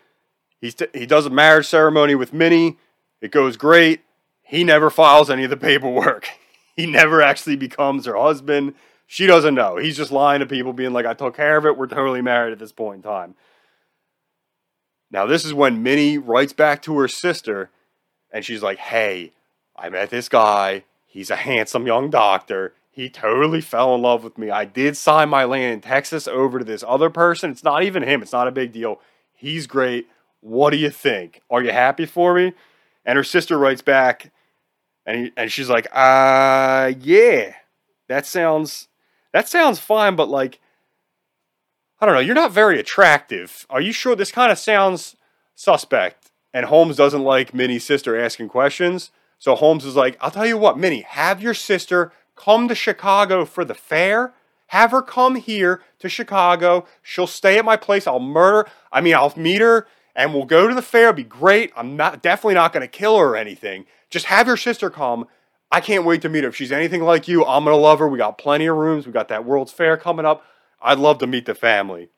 [0.61, 2.79] he's t- he does a marriage ceremony with Minnie.
[3.21, 4.03] It goes great.
[4.43, 6.29] He never files any of the paperwork.
[6.77, 8.75] He never actually becomes her husband.
[9.07, 9.77] She doesn't know.
[9.77, 11.77] He's just lying to people, being like, I took care of it.
[11.77, 13.35] We're totally married at this point in time.
[15.11, 17.71] Now, this is when Minnie writes back to her sister
[18.33, 19.33] and she's like, Hey,
[19.77, 20.85] I met this guy.
[21.07, 22.75] He's a handsome young doctor.
[22.91, 24.51] He totally fell in love with me.
[24.51, 27.51] I did sign my land in Texas over to this other person.
[27.51, 28.23] It's not even him.
[28.23, 29.01] It's not a big deal.
[29.33, 30.07] He's great.
[30.41, 31.41] What do you think?
[31.51, 32.53] Are you happy for me?
[33.05, 34.33] And her sister writes back,
[35.07, 37.55] and and she's like, "Uh, yeah,
[38.09, 38.89] that sounds
[39.33, 40.61] that sounds fine, but like,
[42.01, 42.21] I don't know.
[42.21, 43.67] You're not very attractive.
[43.69, 44.17] Are you sure?
[44.17, 45.17] This kind of sounds
[45.55, 49.11] suspect." And Holmes doesn't like Minnie's sister asking questions.
[49.39, 53.45] So Holmes is like, I'll tell you what, Minnie, have your sister come to Chicago
[53.45, 54.35] for the fair.
[54.69, 56.87] Have her come here to Chicago.
[57.03, 58.07] She'll stay at my place.
[58.07, 58.69] I'll murder.
[58.93, 61.09] I mean, I'll meet her and we'll go to the fair.
[61.09, 61.73] It'll be great.
[61.75, 63.87] I'm not definitely not going to kill her or anything.
[64.11, 65.27] Just have your sister come.
[65.73, 66.51] I can't wait to meet her.
[66.51, 68.09] If she's anything like you, I'm going to love her.
[68.09, 69.07] We got plenty of rooms.
[69.07, 70.45] We got that World's Fair coming up.
[70.81, 72.11] I'd love to meet the family.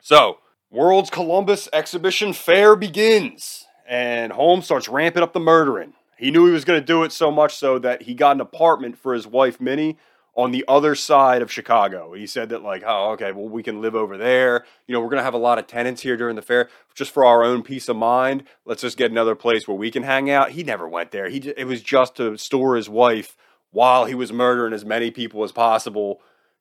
[0.00, 0.38] So,
[0.70, 5.94] World's Columbus Exhibition Fair begins, and Holmes starts ramping up the murdering.
[6.16, 8.40] He knew he was going to do it so much so that he got an
[8.40, 9.96] apartment for his wife Minnie
[10.34, 12.12] on the other side of Chicago.
[12.12, 14.64] He said that like, oh, okay, well we can live over there.
[14.86, 17.10] You know, we're going to have a lot of tenants here during the fair just
[17.10, 18.44] for our own peace of mind.
[18.64, 20.52] Let's just get another place where we can hang out.
[20.52, 21.28] He never went there.
[21.28, 23.36] He it was just to store his wife
[23.70, 26.20] while he was murdering as many people as possible,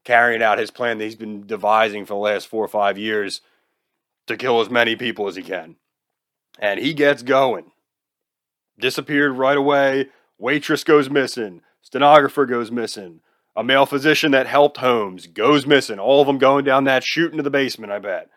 [0.10, 3.42] carrying out his plan that he's been devising for the last 4 or 5 years
[4.26, 5.76] to kill as many people as he can.
[6.58, 7.72] And he gets going
[8.80, 10.08] disappeared right away.
[10.40, 11.62] Waitress goes missing.
[11.84, 13.20] Stenographer goes missing.
[13.56, 16.00] A male physician that helped Holmes goes missing.
[16.00, 18.30] All of them going down that chute into the basement, I bet.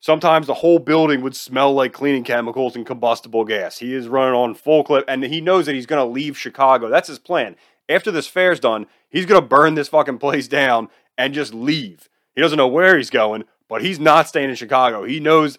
[0.00, 3.78] Sometimes the whole building would smell like cleaning chemicals and combustible gas.
[3.78, 6.88] He is running on full clip, and he knows that he's going to leave Chicago.
[6.88, 7.54] That's his plan.
[7.88, 12.08] After this fair's done, he's going to burn this fucking place down and just leave.
[12.34, 15.04] He doesn't know where he's going, but he's not staying in Chicago.
[15.04, 15.58] He knows,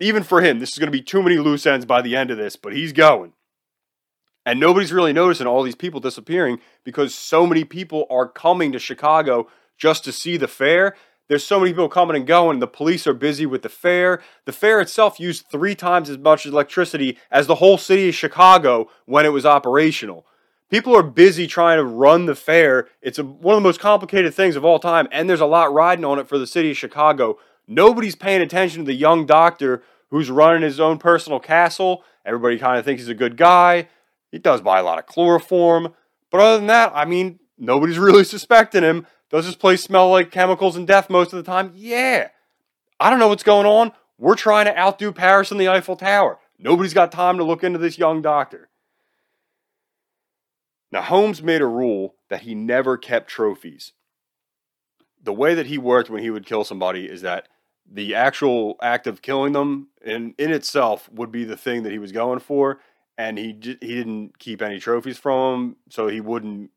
[0.00, 2.30] even for him, this is going to be too many loose ends by the end
[2.30, 3.32] of this, but he's going.
[4.44, 8.78] And nobody's really noticing all these people disappearing because so many people are coming to
[8.78, 10.94] Chicago just to see the fair.
[11.28, 12.60] There's so many people coming and going.
[12.60, 14.22] The police are busy with the fair.
[14.44, 18.88] The fair itself used three times as much electricity as the whole city of Chicago
[19.06, 20.26] when it was operational.
[20.70, 22.88] People are busy trying to run the fair.
[23.00, 25.72] It's a, one of the most complicated things of all time, and there's a lot
[25.72, 27.38] riding on it for the city of Chicago.
[27.68, 32.02] Nobody's paying attention to the young doctor who's running his own personal castle.
[32.24, 33.88] Everybody kind of thinks he's a good guy.
[34.32, 35.94] He does buy a lot of chloroform.
[36.30, 39.06] But other than that, I mean, nobody's really suspecting him.
[39.30, 41.72] Does this place smell like chemicals and death most of the time?
[41.74, 42.28] Yeah.
[42.98, 43.92] I don't know what's going on.
[44.18, 46.38] We're trying to outdo Paris and the Eiffel Tower.
[46.58, 48.68] Nobody's got time to look into this young doctor.
[50.92, 53.92] Now, Holmes made a rule that he never kept trophies.
[55.22, 57.48] The way that he worked when he would kill somebody is that
[57.90, 61.98] the actual act of killing them in, in itself would be the thing that he
[61.98, 62.80] was going for,
[63.18, 66.70] and he he didn't keep any trophies from them, so he wouldn't.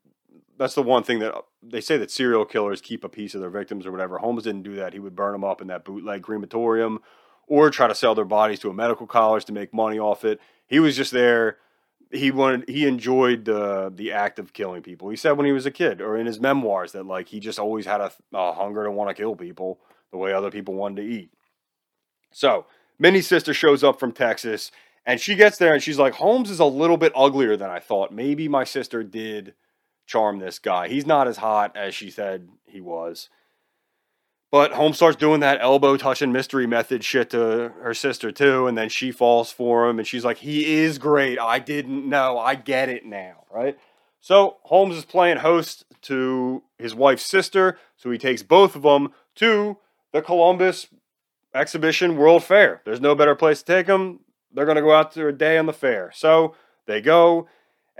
[0.56, 3.50] That's the one thing that they say that serial killers keep a piece of their
[3.50, 4.18] victims or whatever.
[4.18, 4.92] Holmes didn't do that.
[4.92, 7.00] He would burn them up in that bootleg crematorium,
[7.46, 10.40] or try to sell their bodies to a medical college to make money off it.
[10.66, 11.58] He was just there
[12.10, 15.08] he wanted he enjoyed the the act of killing people.
[15.10, 17.58] He said when he was a kid, or in his memoirs, that like he just
[17.58, 19.80] always had a, a hunger to want to kill people
[20.10, 21.30] the way other people wanted to eat.
[22.32, 22.66] So
[22.98, 24.70] Minnie's sister shows up from Texas,
[25.06, 27.78] and she gets there, and she's like, Holmes is a little bit uglier than I
[27.78, 28.12] thought.
[28.12, 29.54] Maybe my sister did
[30.06, 30.88] charm this guy.
[30.88, 33.28] He's not as hot as she said he was.
[34.50, 38.76] But Holmes starts doing that elbow touching mystery method shit to her sister too, and
[38.76, 41.38] then she falls for him, and she's like, "He is great.
[41.38, 42.38] I didn't know.
[42.38, 43.78] I get it now." Right.
[44.20, 49.12] So Holmes is playing host to his wife's sister, so he takes both of them
[49.36, 49.78] to
[50.12, 50.88] the Columbus
[51.54, 52.82] Exhibition World Fair.
[52.84, 54.20] There's no better place to take them.
[54.52, 56.10] They're going to go out to a day on the fair.
[56.14, 56.54] So
[56.86, 57.46] they go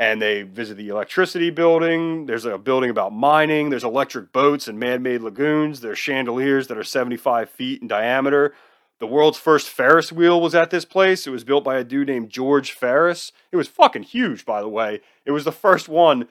[0.00, 2.24] and they visit the electricity building.
[2.24, 3.68] There's a building about mining.
[3.68, 5.82] There's electric boats and man made lagoons.
[5.82, 8.54] There's chandeliers that are 75 feet in diameter.
[8.98, 11.26] The world's first Ferris wheel was at this place.
[11.26, 13.30] It was built by a dude named George Ferris.
[13.52, 15.02] It was fucking huge, by the way.
[15.26, 16.28] It was the first one,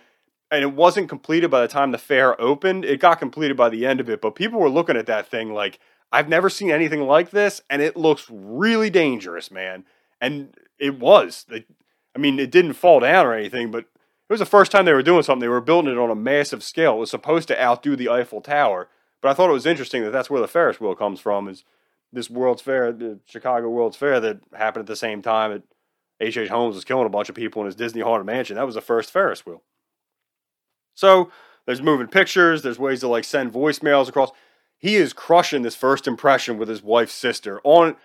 [0.49, 2.85] and it wasn't completed by the time the fair opened.
[2.85, 5.53] It got completed by the end of it, but people were looking at that thing
[5.53, 5.79] like,
[6.11, 9.85] I've never seen anything like this, and it looks really dangerous, man.
[10.19, 11.45] And it was.
[12.15, 14.93] I mean, it didn't fall down or anything, but it was the first time they
[14.93, 15.41] were doing something.
[15.41, 16.95] They were building it on a massive scale.
[16.95, 18.89] It was supposed to outdo the Eiffel Tower.
[19.21, 21.47] But I thought it was interesting that that's where the Ferris wheel comes from.
[21.47, 21.63] Is
[22.11, 25.63] this World's Fair, the Chicago World's Fair that happened at the same time that
[26.19, 26.37] H.
[26.37, 26.49] H.
[26.49, 28.55] Holmes was killing a bunch of people in his Disney Haunted Mansion.
[28.55, 29.63] That was the first Ferris wheel.
[30.95, 31.31] So
[31.65, 32.61] there's moving pictures.
[32.61, 34.31] There's ways to like send voicemails across.
[34.77, 37.95] He is crushing this first impression with his wife's sister on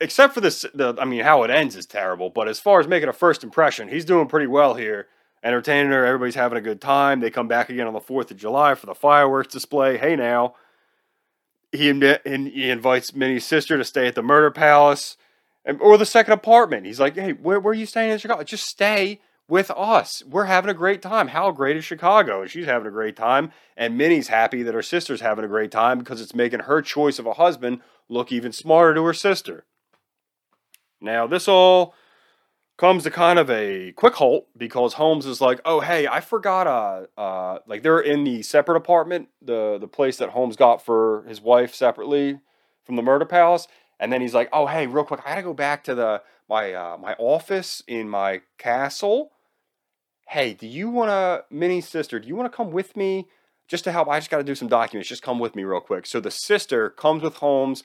[0.00, 2.30] except for this, the, I mean, how it ends is terrible.
[2.30, 5.08] But as far as making a first impression, he's doing pretty well here.
[5.44, 7.18] Entertaining her, everybody's having a good time.
[7.18, 9.98] They come back again on the Fourth of July for the fireworks display.
[9.98, 10.54] Hey now,
[11.72, 15.16] he and he invites Minnie's sister to stay at the Murder Palace,
[15.80, 16.86] or the second apartment.
[16.86, 18.44] He's like, "Hey, where, where are you staying in Chicago?
[18.44, 20.22] Just stay with us.
[20.28, 21.28] We're having a great time.
[21.28, 24.82] How great is Chicago?" And she's having a great time, and Minnie's happy that her
[24.82, 28.52] sister's having a great time because it's making her choice of a husband look even
[28.52, 29.64] smarter to her sister.
[31.02, 31.94] Now, this all
[32.78, 36.66] comes to kind of a quick halt because Holmes is like, "Oh, hey, I forgot
[36.66, 41.24] uh uh like they're in the separate apartment, the the place that Holmes got for
[41.28, 42.40] his wife separately
[42.84, 43.68] from the murder palace."
[44.00, 46.22] And then he's like, "Oh, hey, real quick, I got to go back to the
[46.48, 49.32] my uh my office in my castle.
[50.28, 53.28] Hey, do you want to Minnie's sister, do you want to come with me
[53.68, 54.08] just to help?
[54.08, 55.08] I just got to do some documents.
[55.08, 57.84] Just come with me real quick." So the sister comes with Holmes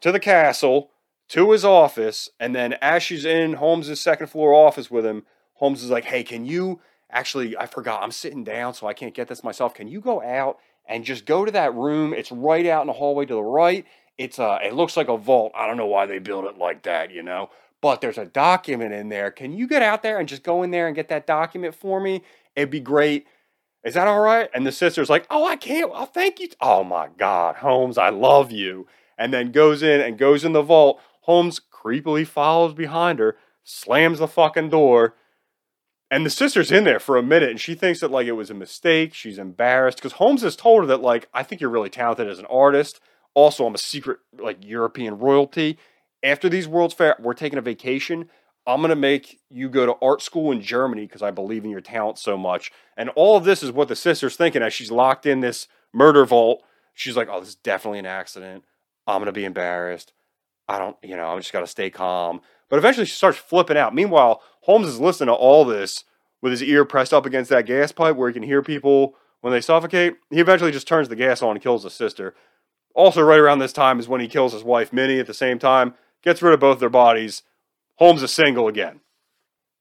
[0.00, 0.90] to the castle
[1.30, 5.24] to his office, and then as she's in Holmes' second floor office with him,
[5.54, 7.56] Holmes is like, "Hey, can you actually?
[7.56, 8.02] I forgot.
[8.02, 9.74] I'm sitting down, so I can't get this myself.
[9.74, 12.12] Can you go out and just go to that room?
[12.12, 13.86] It's right out in the hallway to the right.
[14.18, 14.58] It's a.
[14.64, 15.52] It looks like a vault.
[15.54, 17.50] I don't know why they built it like that, you know."
[17.80, 19.30] But there's a document in there.
[19.30, 21.98] Can you get out there and just go in there and get that document for
[21.98, 22.22] me?
[22.54, 23.26] It'd be great.
[23.84, 24.50] Is that all right?
[24.52, 25.90] And the sister's like, Oh, I can't.
[25.94, 26.48] Oh, thank you.
[26.60, 28.86] Oh my God, Holmes, I love you.
[29.16, 34.18] And then goes in and goes in the vault Holmes creepily follows behind her, slams
[34.18, 35.14] the fucking door,
[36.10, 38.50] and the sister's in there for a minute and she thinks that like it was
[38.50, 39.14] a mistake.
[39.14, 42.38] She's embarrassed because Holmes has told her that like I think you're really talented as
[42.38, 43.00] an artist.
[43.34, 45.78] Also, I'm a secret like European royalty.
[46.22, 48.28] After these World's Fair, we're taking a vacation.
[48.66, 51.80] I'm gonna make you go to art school in Germany because I believe in your
[51.80, 52.72] talent so much.
[52.96, 56.24] And all of this is what the sister's thinking as she's locked in this murder
[56.24, 56.62] vault.
[56.92, 58.64] She's like, "Oh, this is definitely an accident.
[59.06, 60.12] I'm gonna be embarrassed.
[60.70, 62.40] I don't, you know, I'm just got to stay calm.
[62.68, 63.92] But eventually she starts flipping out.
[63.92, 66.04] Meanwhile, Holmes is listening to all this
[66.40, 69.52] with his ear pressed up against that gas pipe where he can hear people when
[69.52, 70.14] they suffocate.
[70.30, 72.36] He eventually just turns the gas on and kills his sister.
[72.94, 75.58] Also, right around this time is when he kills his wife, Minnie, at the same
[75.58, 77.42] time, gets rid of both their bodies.
[77.96, 79.00] Holmes is single again.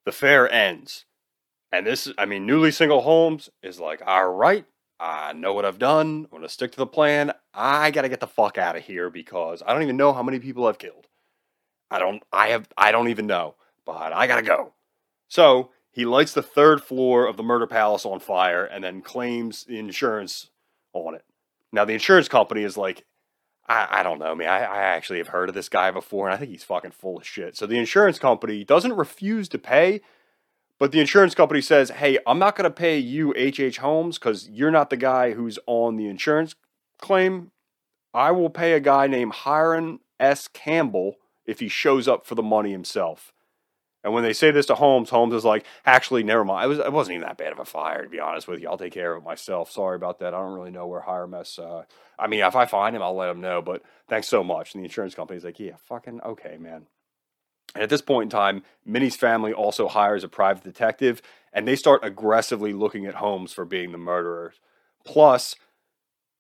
[0.06, 1.06] The fair ends.
[1.72, 4.66] And this, I mean, newly single Holmes is like, all right,
[5.00, 6.26] I know what I've done.
[6.26, 7.32] I'm going to stick to the plan.
[7.54, 10.24] I got to get the fuck out of here because I don't even know how
[10.24, 11.08] many people I've killed.
[11.92, 14.74] I don't I have I don't even know, but I got to go.
[15.28, 19.64] So, he lights the third floor of the murder palace on fire and then claims
[19.64, 20.50] the insurance
[20.94, 21.26] on it.
[21.72, 23.06] Now the insurance company is like
[23.68, 24.50] I, I don't know, man.
[24.50, 27.18] I, I actually have heard of this guy before, and I think he's fucking full
[27.18, 27.56] of shit.
[27.56, 30.02] So the insurance company doesn't refuse to pay,
[30.80, 33.78] but the insurance company says, hey, I'm not going to pay you, H.H.
[33.78, 36.56] Holmes, because you're not the guy who's on the insurance
[37.00, 37.52] claim.
[38.14, 40.48] I will pay a guy named Hiram S.
[40.48, 43.34] Campbell if he shows up for the money himself.
[44.04, 46.66] And when they say this to Holmes, Holmes is like, actually, never mind.
[46.66, 48.70] It, was, it wasn't even that bad of a fire, to be honest with you.
[48.70, 49.70] I'll take care of it myself.
[49.72, 50.34] Sorry about that.
[50.34, 51.60] I don't really know where Hiram S.
[51.60, 51.84] Uh,
[52.18, 53.62] I mean, if I find him, I'll let him know.
[53.62, 54.74] But thanks so much.
[54.74, 56.86] And the insurance company's like, yeah, fucking okay, man.
[57.76, 61.22] And at this point in time, Minnie's family also hires a private detective,
[61.54, 64.54] and they start aggressively looking at Holmes for being the murderer.
[65.06, 65.56] Plus,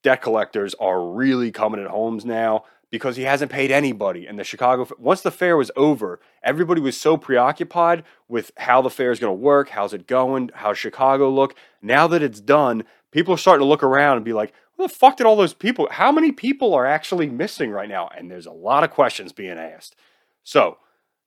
[0.04, 4.26] debt collectors are really coming at Holmes now because he hasn't paid anybody.
[4.26, 8.89] And the Chicago, once the fair was over, everybody was so preoccupied with how the
[8.89, 11.56] fair is going to work, how's it going, how Chicago look.
[11.82, 14.93] Now that it's done, people are starting to look around and be like, "Who the
[14.93, 15.88] fuck did all those people?
[15.91, 19.58] How many people are actually missing right now?" And there's a lot of questions being
[19.58, 19.95] asked.
[20.43, 20.78] So,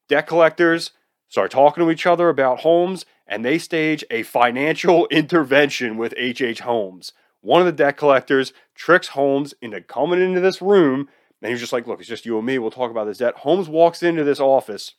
[0.09, 0.91] debt collectors
[1.29, 6.61] start talking to each other about Holmes, and they stage a financial intervention with H.H.
[6.61, 7.12] Holmes.
[7.43, 11.09] One of the debt collectors tricks Holmes into coming into this room
[11.43, 12.59] and he's just like, look, it's just you and me.
[12.59, 13.34] We'll talk about this debt.
[13.38, 14.95] Holmes walks into this office,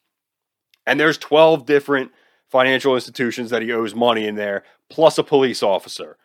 [0.86, 2.12] and there's 12 different
[2.50, 6.18] financial institutions that he owes money in there, plus a police officer.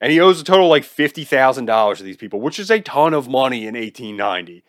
[0.00, 3.28] And he owes a total like $50,000 to these people, which is a ton of
[3.28, 4.64] money in 1890.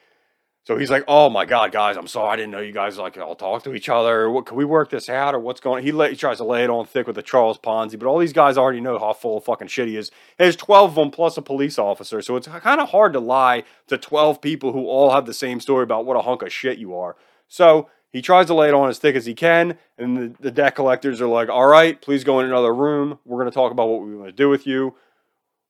[0.67, 2.31] So he's like, "Oh my God, guys, I'm sorry.
[2.31, 4.29] I didn't know you guys like all talk to each other.
[4.29, 6.07] What can we work this out, or what's going?" On?
[6.07, 8.33] He, he tries to lay it on thick with the Charles Ponzi, but all these
[8.33, 10.11] guys already know how full of fucking shit he is.
[10.37, 13.63] There's 12 of them plus a police officer, so it's kind of hard to lie
[13.87, 16.77] to 12 people who all have the same story about what a hunk of shit
[16.77, 17.15] you are.
[17.47, 20.51] So he tries to lay it on as thick as he can, and the, the
[20.51, 23.19] debt collectors are like, "All right, please go in another room.
[23.23, 24.95] We're going to talk about what we want to do with you."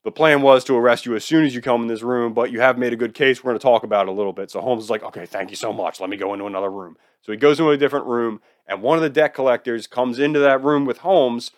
[0.08, 2.49] The plan was to arrest you as soon as you come in this room, but
[2.49, 3.43] you have made a good case.
[3.43, 4.49] We're going to talk about it a little bit.
[4.49, 5.99] So Holmes is like, okay, thank you so much.
[5.99, 6.95] Let me go into another room.
[7.24, 10.39] So he goes into a different room, and one of the debt collectors comes into
[10.39, 11.51] that room with Holmes,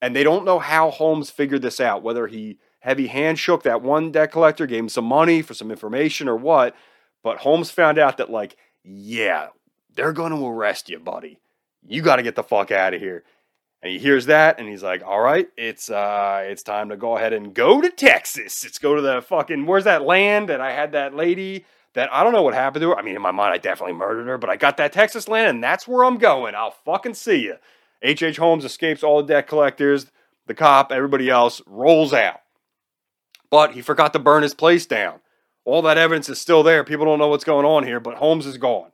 [0.00, 3.82] and they don't know how Holmes figured this out, whether he heavy hand shook that
[3.82, 6.76] one debt collector, gave him some money for some information or what.
[7.24, 9.48] But Holmes found out that, like, yeah,
[9.96, 11.40] they're going to arrest you, buddy.
[11.84, 13.24] You got to get the fuck out of here.
[13.82, 17.16] And he hears that and he's like, "All right, it's uh it's time to go
[17.16, 18.64] ahead and go to Texas.
[18.64, 21.64] Let's go to the fucking where's that land that I had that lady
[21.94, 22.98] that I don't know what happened to her.
[22.98, 25.48] I mean, in my mind I definitely murdered her, but I got that Texas land
[25.48, 26.54] and that's where I'm going.
[26.54, 27.56] I'll fucking see you."
[28.02, 28.36] H.H.
[28.36, 30.10] Holmes escapes all the debt collectors,
[30.46, 32.40] the cop, everybody else rolls out.
[33.50, 35.20] But he forgot to burn his place down.
[35.64, 36.84] All that evidence is still there.
[36.84, 38.92] People don't know what's going on here, but Holmes is gone.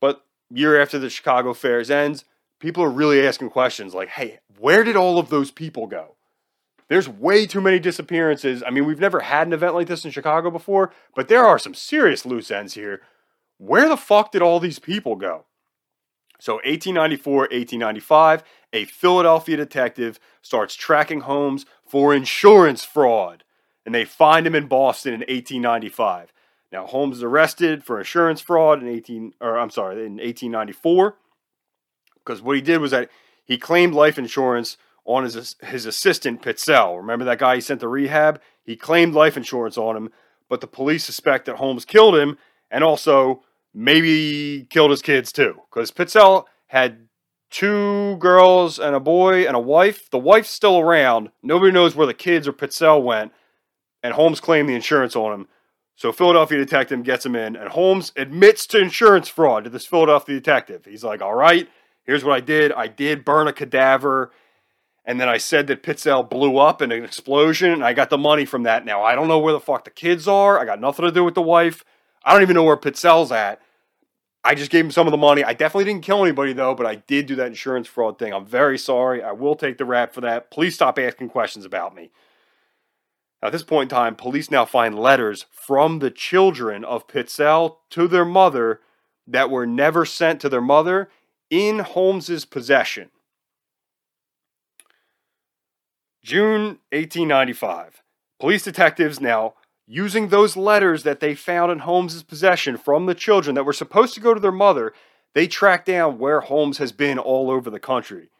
[0.00, 2.24] But year after the Chicago Fairs ends,
[2.66, 6.16] people are really asking questions like, hey, where did all of those people go?
[6.88, 8.60] There's way too many disappearances.
[8.66, 11.60] I mean, we've never had an event like this in Chicago before, but there are
[11.60, 13.02] some serious loose ends here.
[13.58, 15.44] Where the fuck did all these people go?
[16.40, 18.42] So, 1894, 1895,
[18.72, 23.44] a Philadelphia detective starts tracking Holmes for insurance fraud,
[23.84, 26.32] and they find him in Boston in 1895.
[26.72, 31.16] Now, Holmes is arrested for insurance fraud in 18, or I'm sorry, in 1894
[32.26, 33.08] because what he did was that
[33.44, 36.96] he claimed life insurance on his his assistant Pitzel.
[36.96, 38.40] Remember that guy he sent to rehab?
[38.64, 40.10] He claimed life insurance on him,
[40.48, 42.36] but the police suspect that Holmes killed him
[42.70, 45.60] and also maybe killed his kids too.
[45.70, 47.08] Because Pitzel had
[47.50, 50.10] two girls and a boy and a wife.
[50.10, 51.30] The wife's still around.
[51.42, 53.32] Nobody knows where the kids or Pitzel went,
[54.02, 55.48] and Holmes claimed the insurance on him.
[55.94, 60.34] So Philadelphia detective gets him in, and Holmes admits to insurance fraud to this Philadelphia
[60.34, 60.84] detective.
[60.84, 61.68] He's like, "All right,
[62.06, 62.72] here's what I did.
[62.72, 64.30] I did burn a cadaver.
[65.04, 68.18] And then I said that Pitzel blew up in an explosion, and I got the
[68.18, 68.84] money from that.
[68.84, 70.58] Now, I don't know where the fuck the kids are.
[70.58, 71.84] I got nothing to do with the wife.
[72.24, 73.60] I don't even know where Pitzel's at.
[74.42, 75.44] I just gave him some of the money.
[75.44, 78.32] I definitely didn't kill anybody, though, but I did do that insurance fraud thing.
[78.32, 79.22] I'm very sorry.
[79.22, 80.50] I will take the rap for that.
[80.50, 82.10] Please stop asking questions about me.
[83.42, 88.08] At this point in time, police now find letters from the children of Pitzel to
[88.08, 88.80] their mother
[89.26, 91.10] that were never sent to their mother
[91.50, 93.10] in Holmes's possession.
[96.22, 98.02] June 1895.
[98.40, 99.54] Police detectives now
[99.86, 104.14] using those letters that they found in Holmes's possession from the children that were supposed
[104.14, 104.92] to go to their mother,
[105.34, 108.30] they track down where Holmes has been all over the country.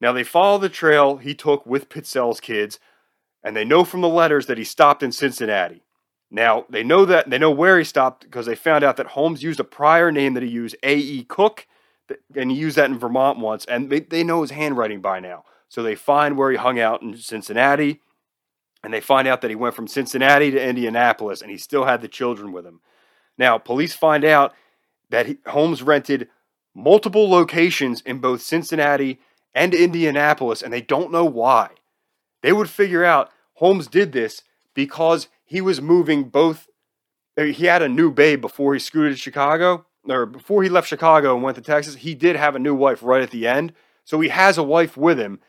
[0.00, 2.80] Now they follow the trail he took with Pitzel's kids,
[3.42, 5.82] and they know from the letters that he stopped in Cincinnati.
[6.30, 9.42] Now they know that they know where he stopped because they found out that Holmes
[9.42, 11.24] used a prior name that he used, A.E.
[11.24, 11.66] Cook,
[12.34, 15.44] and he used that in Vermont once, and they, they know his handwriting by now.
[15.68, 18.00] So they find where he hung out in Cincinnati.
[18.84, 22.02] And they find out that he went from Cincinnati to Indianapolis and he still had
[22.02, 22.80] the children with him.
[23.38, 24.54] Now, police find out
[25.08, 26.28] that he, Holmes rented
[26.74, 29.20] multiple locations in both Cincinnati
[29.54, 31.70] and Indianapolis, and they don't know why.
[32.42, 34.42] They would figure out Holmes did this
[34.74, 36.68] because he was moving both.
[37.36, 41.34] He had a new babe before he scooted to Chicago, or before he left Chicago
[41.34, 41.96] and went to Texas.
[41.96, 43.72] He did have a new wife right at the end.
[44.04, 45.40] So he has a wife with him.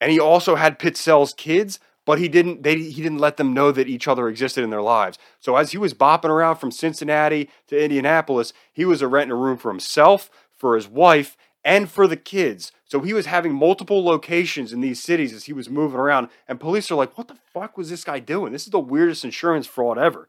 [0.00, 3.72] And he also had Pitzel's kids, but he didn't they he didn't let them know
[3.72, 5.18] that each other existed in their lives.
[5.40, 9.56] So as he was bopping around from Cincinnati to Indianapolis, he was renting a room
[9.56, 12.72] for himself, for his wife, and for the kids.
[12.84, 16.60] So he was having multiple locations in these cities as he was moving around, and
[16.60, 18.52] police are like, "What the fuck was this guy doing?
[18.52, 20.28] This is the weirdest insurance fraud ever."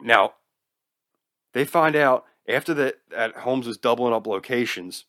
[0.00, 0.34] Now,
[1.52, 5.04] they find out after that, that Holmes was doubling up locations,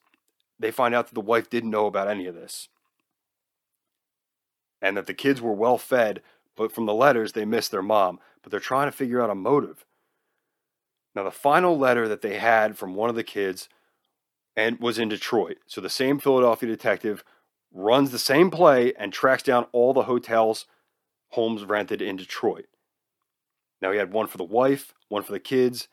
[0.59, 2.69] they find out that the wife didn't know about any of this
[4.81, 6.21] and that the kids were well fed,
[6.55, 8.19] but from the letters they missed their mom.
[8.41, 9.85] But they're trying to figure out a motive.
[11.13, 13.69] Now, the final letter that they had from one of the kids
[14.55, 15.57] and was in Detroit.
[15.67, 17.23] So the same Philadelphia detective
[17.71, 20.65] runs the same play and tracks down all the hotels
[21.29, 22.65] Holmes rented in Detroit.
[23.81, 25.87] Now he had one for the wife, one for the kids,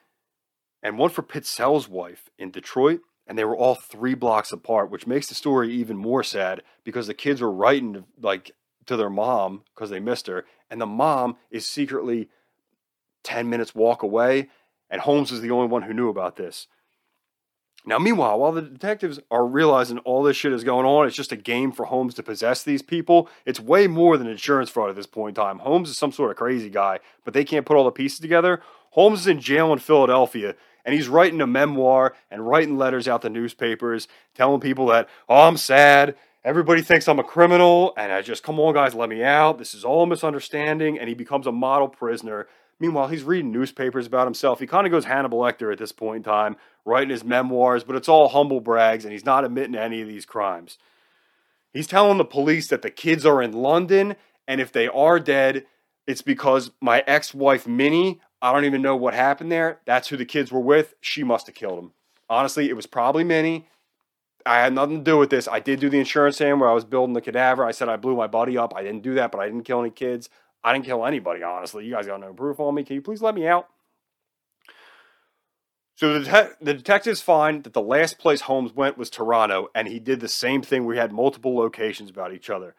[0.83, 5.07] and one for Pitzel's wife in Detroit, and they were all three blocks apart, which
[5.07, 8.53] makes the story even more sad because the kids were writing like
[8.87, 12.29] to their mom because they missed her, and the mom is secretly
[13.25, 14.49] 10 minutes walk away,
[14.89, 16.67] and Holmes is the only one who knew about this.
[17.85, 21.33] Now, meanwhile, while the detectives are realizing all this shit is going on, it's just
[21.33, 23.29] a game for Holmes to possess these people.
[23.47, 25.61] It's way more than insurance fraud at this point in time.
[25.61, 28.61] Holmes is some sort of crazy guy, but they can't put all the pieces together.
[28.91, 30.55] Holmes is in jail in Philadelphia,
[30.85, 35.49] and he's writing a memoir and writing letters out to newspapers, telling people that, oh,
[35.49, 39.23] I'm sad everybody thinks I'm a criminal, and I just, come on, guys, let me
[39.23, 39.59] out.
[39.59, 40.99] This is all misunderstanding.
[40.99, 42.47] And he becomes a model prisoner.
[42.81, 44.59] Meanwhile, he's reading newspapers about himself.
[44.59, 46.57] He kind of goes Hannibal Lecter at this point in time,
[46.87, 50.25] writing his memoirs, but it's all humble brags, and he's not admitting any of these
[50.25, 50.79] crimes.
[51.75, 54.17] He's telling the police that the kids are in London,
[54.47, 55.67] and if they are dead,
[56.07, 59.81] it's because my ex wife, Minnie, I don't even know what happened there.
[59.85, 60.95] That's who the kids were with.
[61.01, 61.93] She must have killed them.
[62.31, 63.69] Honestly, it was probably Minnie.
[64.47, 65.49] I had nothing to do with this.
[65.49, 67.65] I did do the insurance thing where I was building the cadaver.
[67.65, 68.73] I said I blew my buddy up.
[68.75, 70.31] I didn't do that, but I didn't kill any kids.
[70.63, 71.85] I didn't kill anybody, honestly.
[71.85, 72.85] You guys got no proof on me.
[72.85, 73.69] Can you please let me out?
[75.97, 79.89] So the, det- the detectives find that the last place Holmes went was Toronto, and
[79.89, 80.85] he did the same thing.
[80.85, 82.75] We had multiple locations about each other.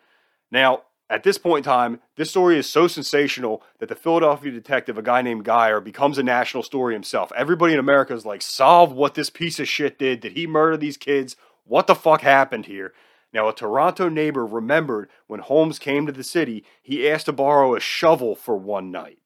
[0.52, 4.98] Now, at this point in time, this story is so sensational that the Philadelphia detective,
[4.98, 7.32] a guy named Geyer, becomes a national story himself.
[7.36, 10.20] Everybody in America is like, solve what this piece of shit did.
[10.20, 11.36] Did he murder these kids?
[11.64, 12.94] What the fuck happened here?
[13.34, 17.76] Now, a Toronto neighbor remembered when Holmes came to the city, he asked to borrow
[17.76, 19.20] a shovel for one night.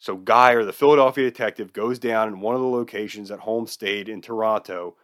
[0.00, 4.08] So, Geyer, the Philadelphia detective, goes down in one of the locations that Holmes stayed
[4.08, 4.96] in Toronto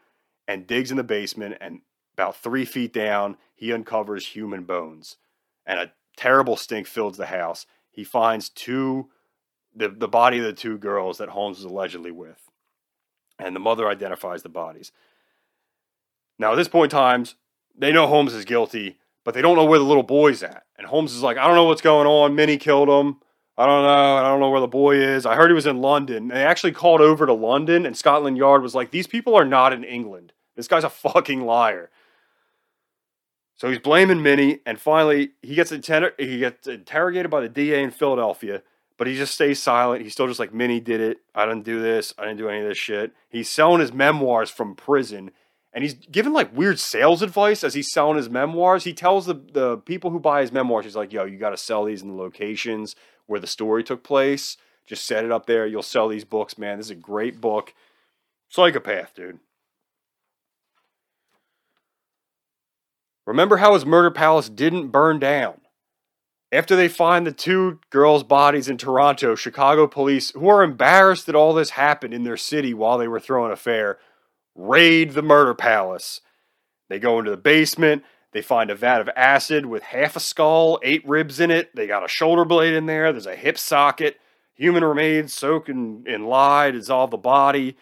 [0.47, 1.57] and digs in the basement.
[1.61, 1.81] And
[2.15, 5.17] about three feet down, he uncovers human bones.
[5.67, 7.67] And a terrible stink fills the house.
[7.91, 9.11] He finds two,
[9.75, 12.51] the, the body of the two girls that Holmes was allegedly with.
[13.39, 14.93] And the mother identifies the bodies.
[16.39, 17.25] Now, at this point in time,
[17.77, 20.65] they know Holmes is guilty, but they don't know where the little boy's at.
[20.77, 22.35] And Holmes is like, I don't know what's going on.
[22.35, 23.19] Minnie killed him.
[23.57, 24.17] I don't know.
[24.17, 25.27] I don't know where the boy is.
[25.27, 26.29] I heard he was in London.
[26.29, 29.73] They actually called over to London, and Scotland Yard was like, These people are not
[29.73, 30.33] in England.
[30.57, 31.91] This guy's a fucking liar.
[33.57, 37.83] So he's blaming Minnie, and finally he gets inter- he gets interrogated by the DA
[37.83, 38.63] in Philadelphia,
[38.99, 40.03] but he just stays silent.
[40.03, 41.19] He's still just like Minnie did it.
[41.35, 42.13] I didn't do this.
[42.19, 43.13] I didn't do any of this shit.
[43.29, 45.31] He's selling his memoirs from prison,
[45.73, 48.85] and he's giving like weird sales advice as he's selling his memoirs.
[48.85, 51.57] He tells the, the people who buy his memoirs, he's like, yo, you got to
[51.57, 52.97] sell these in the locations
[53.27, 54.57] where the story took place.
[54.87, 55.67] Just set it up there.
[55.67, 56.79] You'll sell these books, man.
[56.79, 57.73] This is a great book.
[58.49, 59.39] Psychopath, dude.
[63.27, 65.61] Remember how his murder palace didn't burn down?
[66.53, 71.35] After they find the two girls' bodies in Toronto, Chicago police, who are embarrassed that
[71.35, 73.99] all this happened in their city while they were throwing a fair,
[74.55, 76.21] raid the murder palace.
[76.89, 78.05] They go into the basement.
[78.33, 81.75] They find a vat of acid with half a skull, eight ribs in it.
[81.75, 83.13] They got a shoulder blade in there.
[83.13, 84.21] There's a hip socket.
[84.55, 87.77] Human remains soaked in, in lye dissolve the body.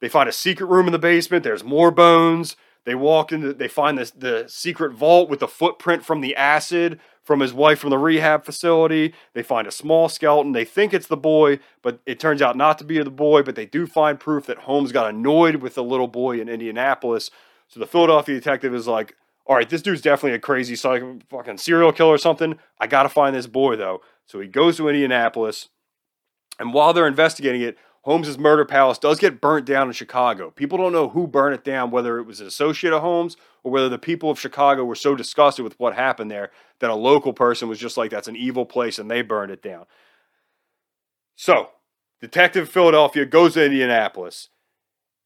[0.00, 1.44] They find a secret room in the basement.
[1.44, 2.56] There's more bones.
[2.86, 3.52] They walk into.
[3.52, 7.80] They find this the secret vault with the footprint from the acid from his wife
[7.80, 9.12] from the rehab facility.
[9.34, 10.52] They find a small skeleton.
[10.52, 13.42] They think it's the boy, but it turns out not to be the boy.
[13.42, 17.32] But they do find proof that Holmes got annoyed with the little boy in Indianapolis.
[17.66, 21.92] So the Philadelphia detective is like, all right, this dude's definitely a crazy fucking serial
[21.92, 22.56] killer or something.
[22.78, 24.00] I got to find this boy, though.
[24.24, 25.68] So he goes to Indianapolis.
[26.60, 27.76] And while they're investigating it,
[28.06, 30.52] Holmes's murder palace does get burnt down in Chicago.
[30.52, 33.72] People don't know who burned it down, whether it was an associate of Holmes or
[33.72, 37.32] whether the people of Chicago were so disgusted with what happened there that a local
[37.32, 39.86] person was just like, that's an evil place, and they burned it down.
[41.34, 41.70] So,
[42.20, 44.50] Detective Philadelphia goes to Indianapolis,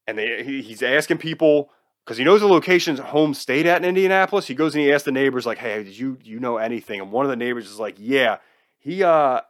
[0.07, 1.69] and they, he's asking people
[2.03, 4.47] because he knows the locations Holmes stayed at in Indianapolis.
[4.47, 7.11] He goes and he asks the neighbors, like, "Hey, did you you know anything?" And
[7.11, 8.37] one of the neighbors is like, "Yeah,
[8.79, 9.41] he uh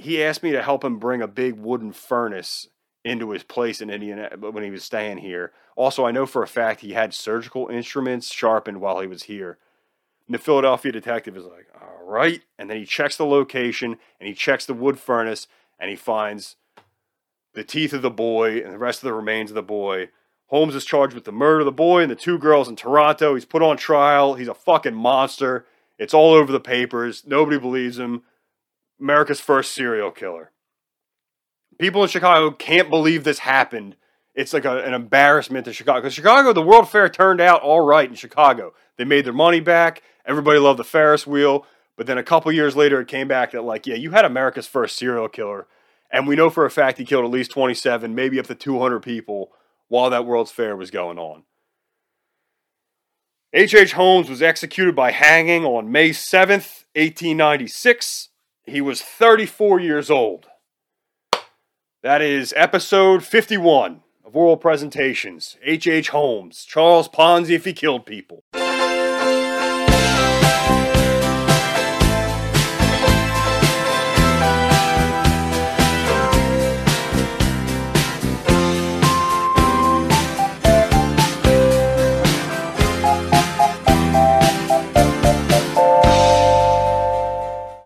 [0.00, 2.68] he asked me to help him bring a big wooden furnace
[3.04, 5.52] into his place in Indiana uh, when he was staying here.
[5.76, 9.58] Also, I know for a fact he had surgical instruments sharpened while he was here."
[10.26, 14.28] And the Philadelphia detective is like, "All right," and then he checks the location and
[14.28, 15.46] he checks the wood furnace
[15.78, 16.56] and he finds
[17.54, 20.08] the teeth of the boy and the rest of the remains of the boy.
[20.46, 23.34] Holmes is charged with the murder of the boy and the two girls in Toronto.
[23.34, 24.34] He's put on trial.
[24.34, 25.64] He's a fucking monster.
[25.98, 27.24] It's all over the papers.
[27.26, 28.22] Nobody believes him.
[29.00, 30.52] America's first serial killer.
[31.78, 33.96] People in Chicago can't believe this happened.
[34.34, 36.08] It's like a, an embarrassment to Chicago.
[36.08, 38.74] Chicago, the World Fair turned out all right in Chicago.
[38.96, 40.02] They made their money back.
[40.26, 41.66] Everybody loved the Ferris wheel.
[41.96, 44.66] But then a couple years later, it came back that, like, yeah, you had America's
[44.66, 45.66] first serial killer.
[46.10, 49.00] And we know for a fact he killed at least 27, maybe up to 200
[49.00, 49.52] people
[49.88, 51.42] while that World's Fair was going on.
[53.52, 53.92] H.H.
[53.92, 58.29] Holmes was executed by hanging on May 7th, 1896.
[58.64, 60.46] He was 34 years old.
[62.02, 65.56] That is episode 51 of Oral Presentations.
[65.62, 65.86] H.H.
[65.86, 66.08] H.
[66.10, 68.44] Holmes, Charles Ponzi if he killed people.